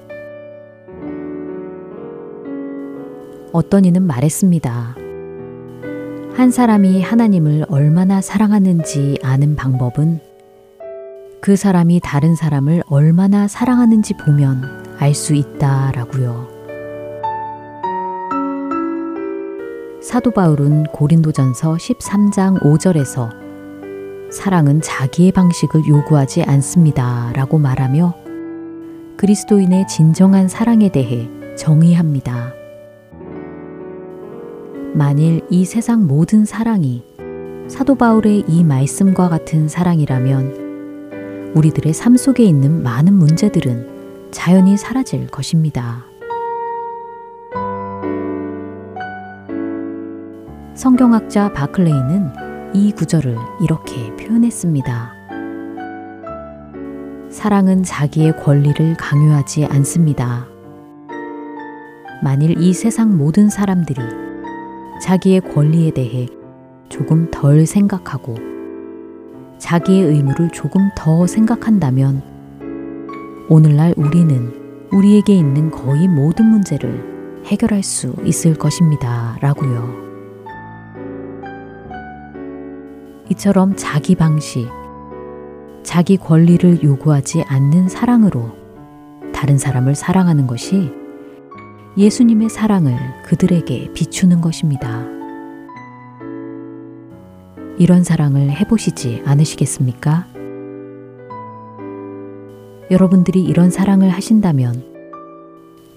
[3.52, 4.96] 어떤 이는 말했습니다.
[6.34, 10.20] 한 사람이 하나님을 얼마나 사랑하는지 아는 방법은
[11.40, 16.60] 그 사람이 다른 사람을 얼마나 사랑하는지 보면 알 수 있다라고요.
[20.02, 23.30] 사도 바울은 고린도전서 13장 5절에서
[24.30, 27.32] 사랑은 자기의 방식을 요구하지 않습니다.
[27.34, 28.14] 라고 말하며
[29.16, 32.59] 그리스도인의 진정한 사랑에 대해 정의합니다.
[34.92, 37.04] 만일 이 세상 모든 사랑이
[37.68, 46.04] 사도 바울의 이 말씀과 같은 사랑이라면 우리들의 삶 속에 있는 많은 문제들은 자연히 사라질 것입니다.
[50.74, 55.12] 성경학자 바클레이는 이 구절을 이렇게 표현했습니다.
[57.30, 60.48] 사랑은 자기의 권리를 강요하지 않습니다.
[62.24, 64.29] 만일 이 세상 모든 사람들이
[65.00, 66.28] 자기의 권리에 대해
[66.88, 68.34] 조금 덜 생각하고
[69.58, 72.22] 자기의 의무를 조금 더 생각한다면
[73.48, 79.36] 오늘날 우리는 우리에게 있는 거의 모든 문제를 해결할 수 있을 것입니다.
[79.40, 80.10] 라고요.
[83.30, 84.68] 이처럼 자기 방식,
[85.82, 88.50] 자기 권리를 요구하지 않는 사랑으로
[89.32, 90.99] 다른 사람을 사랑하는 것이
[91.96, 95.04] 예수님의 사랑을 그들에게 비추는 것입니다.
[97.78, 100.26] 이런 사랑을 해보시지 않으시겠습니까?
[102.90, 104.84] 여러분들이 이런 사랑을 하신다면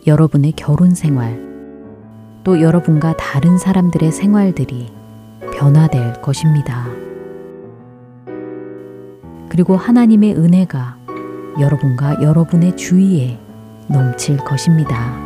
[0.07, 1.39] 여러분의 결혼 생활,
[2.43, 4.91] 또 여러분과 다른 사람들의 생활들이
[5.53, 6.87] 변화될 것입니다.
[9.49, 10.97] 그리고 하나님의 은혜가
[11.59, 13.37] 여러분과 여러분의 주위에
[13.87, 15.22] 넘칠 것입니다.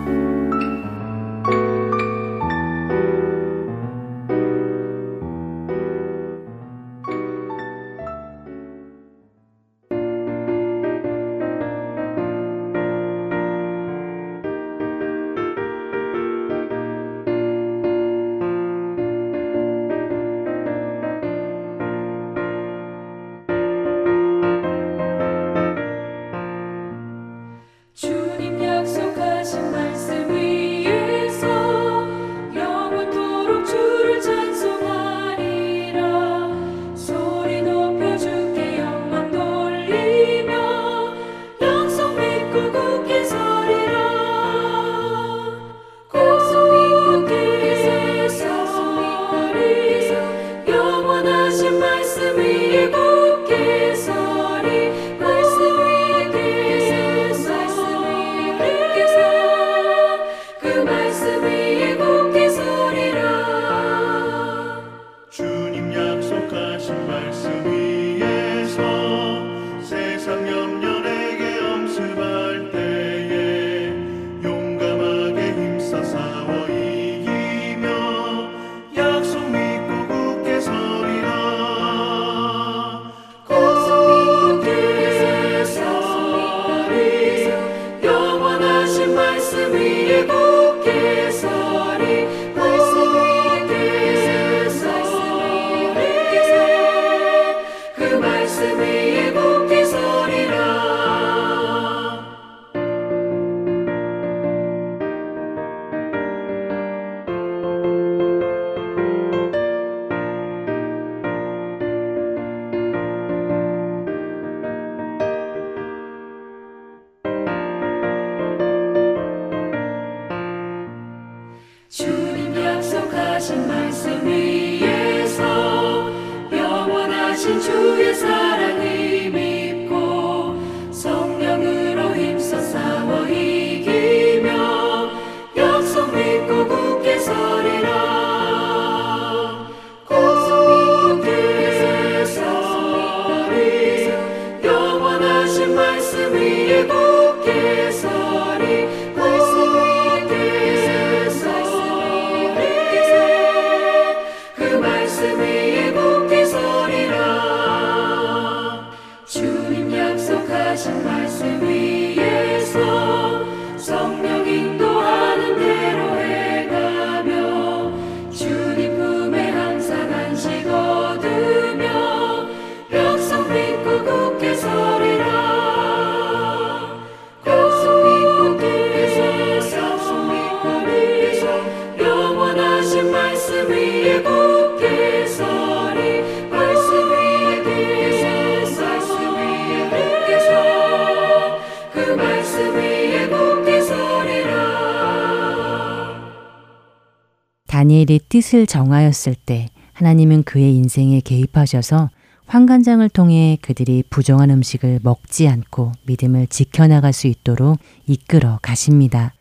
[198.47, 202.09] 뜻을 정하였을 때 하나님은 그의 인생에 개입하셔서
[202.45, 209.33] 환관장을 통해 그들이 부정한 음식을 먹지 않고 믿음을 지켜나갈 수 있도록 이끌어 가십니다.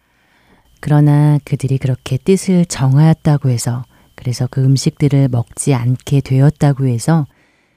[0.81, 3.85] 그러나 그들이 그렇게 뜻을 정하였다고 해서
[4.17, 7.27] 그래서 그 음식들을 먹지 않게 되었다고 해서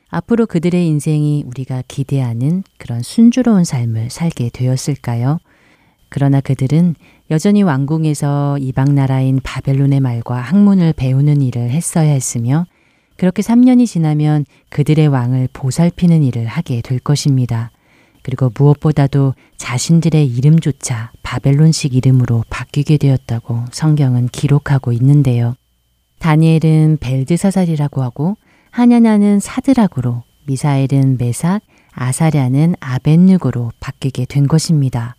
[0.09, 5.37] 앞으로 그들의 인생이 우리가 기대하는 그런 순조로운 삶을 살게 되었을까요?
[6.09, 6.95] 그러나 그들은
[7.31, 12.65] 여전히 왕궁에서 이방 나라인 바벨론의 말과 학문을 배우는 일을 했어야 했으며
[13.17, 17.69] 그렇게 3년이 지나면 그들의 왕을 보살피는 일을 하게 될 것입니다.
[18.23, 25.55] 그리고 무엇보다도 자신들의 이름조차 바벨론식 이름으로 바뀌게 되었다고 성경은 기록하고 있는데요.
[26.19, 28.37] 다니엘은 벨드사살이라고 하고
[28.71, 31.61] 하냐냐는 사드락으로 미사엘은 메삭,
[31.93, 35.15] 아사랴는 아벤누고로 바뀌게 된 것입니다.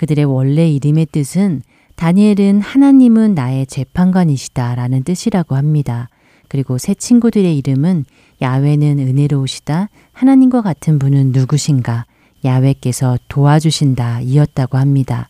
[0.00, 1.60] 그들의 원래 이름의 뜻은
[1.96, 6.08] 다니엘은 하나님은 나의 재판관이시다 라는 뜻이라고 합니다.
[6.48, 8.06] 그리고 새 친구들의 이름은
[8.40, 12.06] 야외는 은혜로우시다, 하나님과 같은 분은 누구신가,
[12.46, 15.28] 야외께서 도와주신다 이었다고 합니다.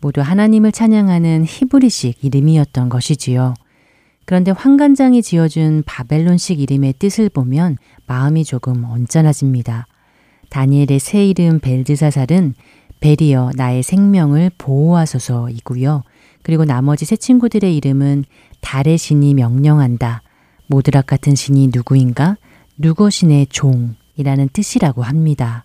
[0.00, 3.54] 모두 하나님을 찬양하는 히브리식 이름이었던 것이지요.
[4.24, 7.76] 그런데 환관장이 지어준 바벨론식 이름의 뜻을 보면
[8.08, 9.86] 마음이 조금 언짢아집니다.
[10.50, 12.54] 다니엘의 새 이름 벨드사살은
[13.00, 16.02] 베리어 나의 생명을 보호하소서이고요.
[16.42, 18.24] 그리고 나머지 새 친구들의 이름은
[18.60, 20.22] 달의 신이 명령한다.
[20.66, 22.36] 모드락 같은 신이 누구인가?
[22.78, 25.64] 누거신의 종이라는 뜻이라고 합니다.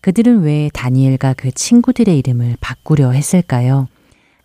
[0.00, 3.88] 그들은 왜 다니엘과 그 친구들의 이름을 바꾸려 했을까요?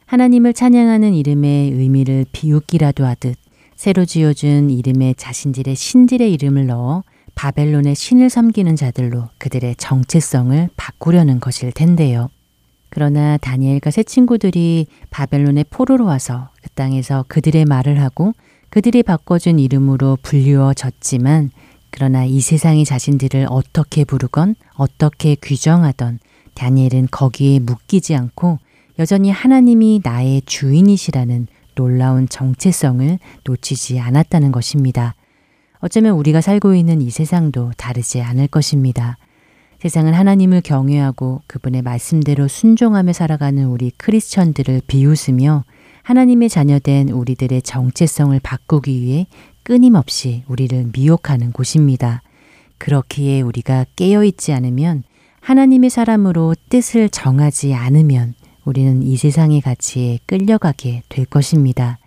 [0.05, 3.36] 하나님을 찬양하는 이름의 의미를 비웃기라도 하듯
[3.76, 7.03] 새로 지어준 이름에 자신들의 신들의 이름을 넣어
[7.36, 12.29] 바벨론의 신을 섬기는 자들로 그들의 정체성을 바꾸려는 것일 텐데요.
[12.89, 18.34] 그러나 다니엘과 새 친구들이 바벨론의 포로로 와서 그 땅에서 그들의 말을 하고
[18.69, 21.51] 그들이 바꿔준 이름으로 불리워졌지만
[21.89, 26.19] 그러나 이 세상이 자신들을 어떻게 부르건 어떻게 규정하던
[26.53, 28.59] 다니엘은 거기에 묶이지 않고
[28.99, 35.15] 여전히 하나님이 나의 주인이시라는 놀라운 정체성을 놓치지 않았다는 것입니다.
[35.82, 39.17] 어쩌면 우리가 살고 있는 이 세상도 다르지 않을 것입니다.
[39.79, 45.63] 세상은 하나님을 경외하고 그분의 말씀대로 순종하며 살아가는 우리 크리스천들을 비웃으며
[46.03, 49.25] 하나님의 자녀된 우리들의 정체성을 바꾸기 위해
[49.63, 52.21] 끊임없이 우리를 미혹하는 곳입니다.
[52.77, 55.03] 그렇기에 우리가 깨어있지 않으면
[55.39, 61.97] 하나님의 사람으로 뜻을 정하지 않으면 우리는 이 세상의 가치에 끌려가게 될 것입니다.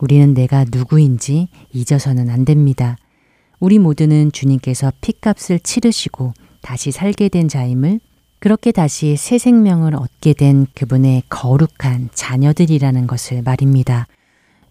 [0.00, 2.96] 우리는 내가 누구인지 잊어서는 안 됩니다.
[3.60, 6.32] 우리 모두는 주님께서 피값을 치르시고
[6.62, 8.00] 다시 살게 된 자임을
[8.38, 14.06] 그렇게 다시 새 생명을 얻게 된 그분의 거룩한 자녀들이라는 것을 말입니다.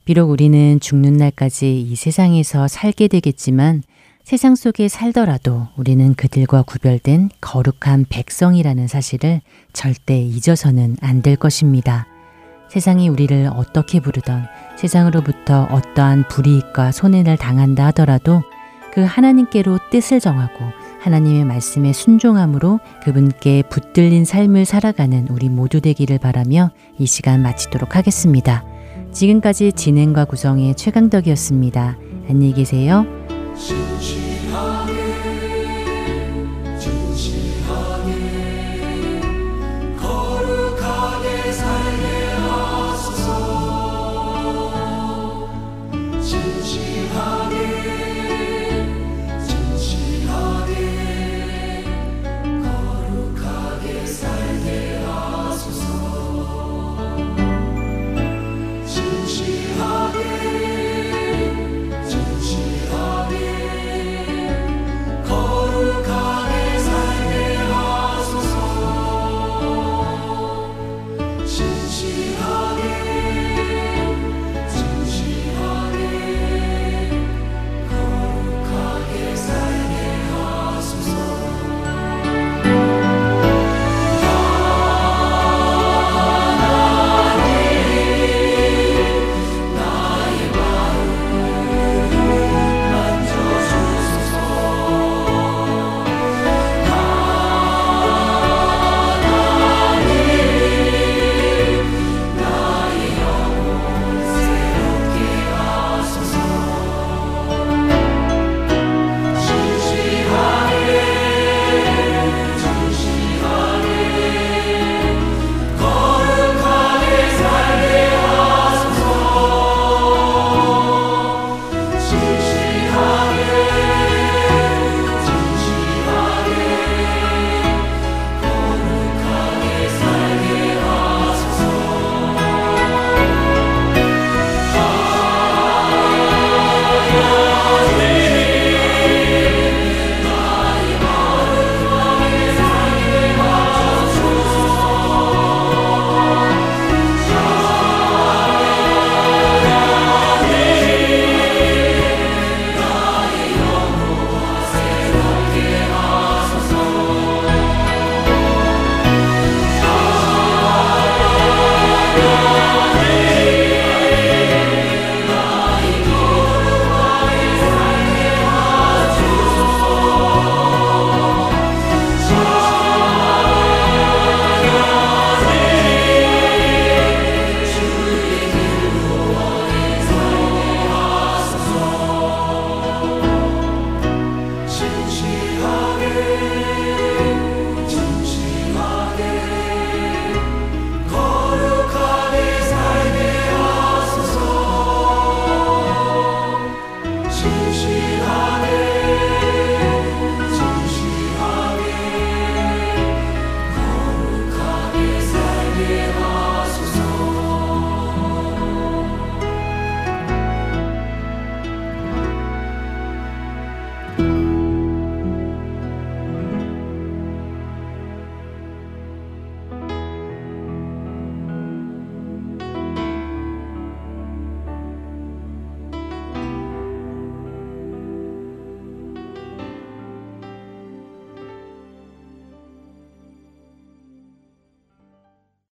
[0.05, 3.83] 비록 우리는 죽는 날까지 이 세상에서 살게 되겠지만
[4.23, 9.41] 세상 속에 살더라도 우리는 그들과 구별된 거룩한 백성이라는 사실을
[9.73, 12.07] 절대 잊어서는 안 될 것입니다.
[12.69, 14.45] 세상이 우리를 어떻게 부르던
[14.77, 18.41] 세상으로부터 어떠한 불이익과 손해를 당한다 하더라도
[18.93, 20.65] 그 하나님께로 뜻을 정하고
[21.01, 28.65] 하나님의 말씀에 순종함으로 그분께 붙들린 삶을 살아가는 우리 모두 되기를 바라며 이 시간 마치도록 하겠습니다.
[29.11, 31.97] 지금까지 진행과 구성의 최강덕이었습니다.
[32.29, 33.05] 안녕히 계세요.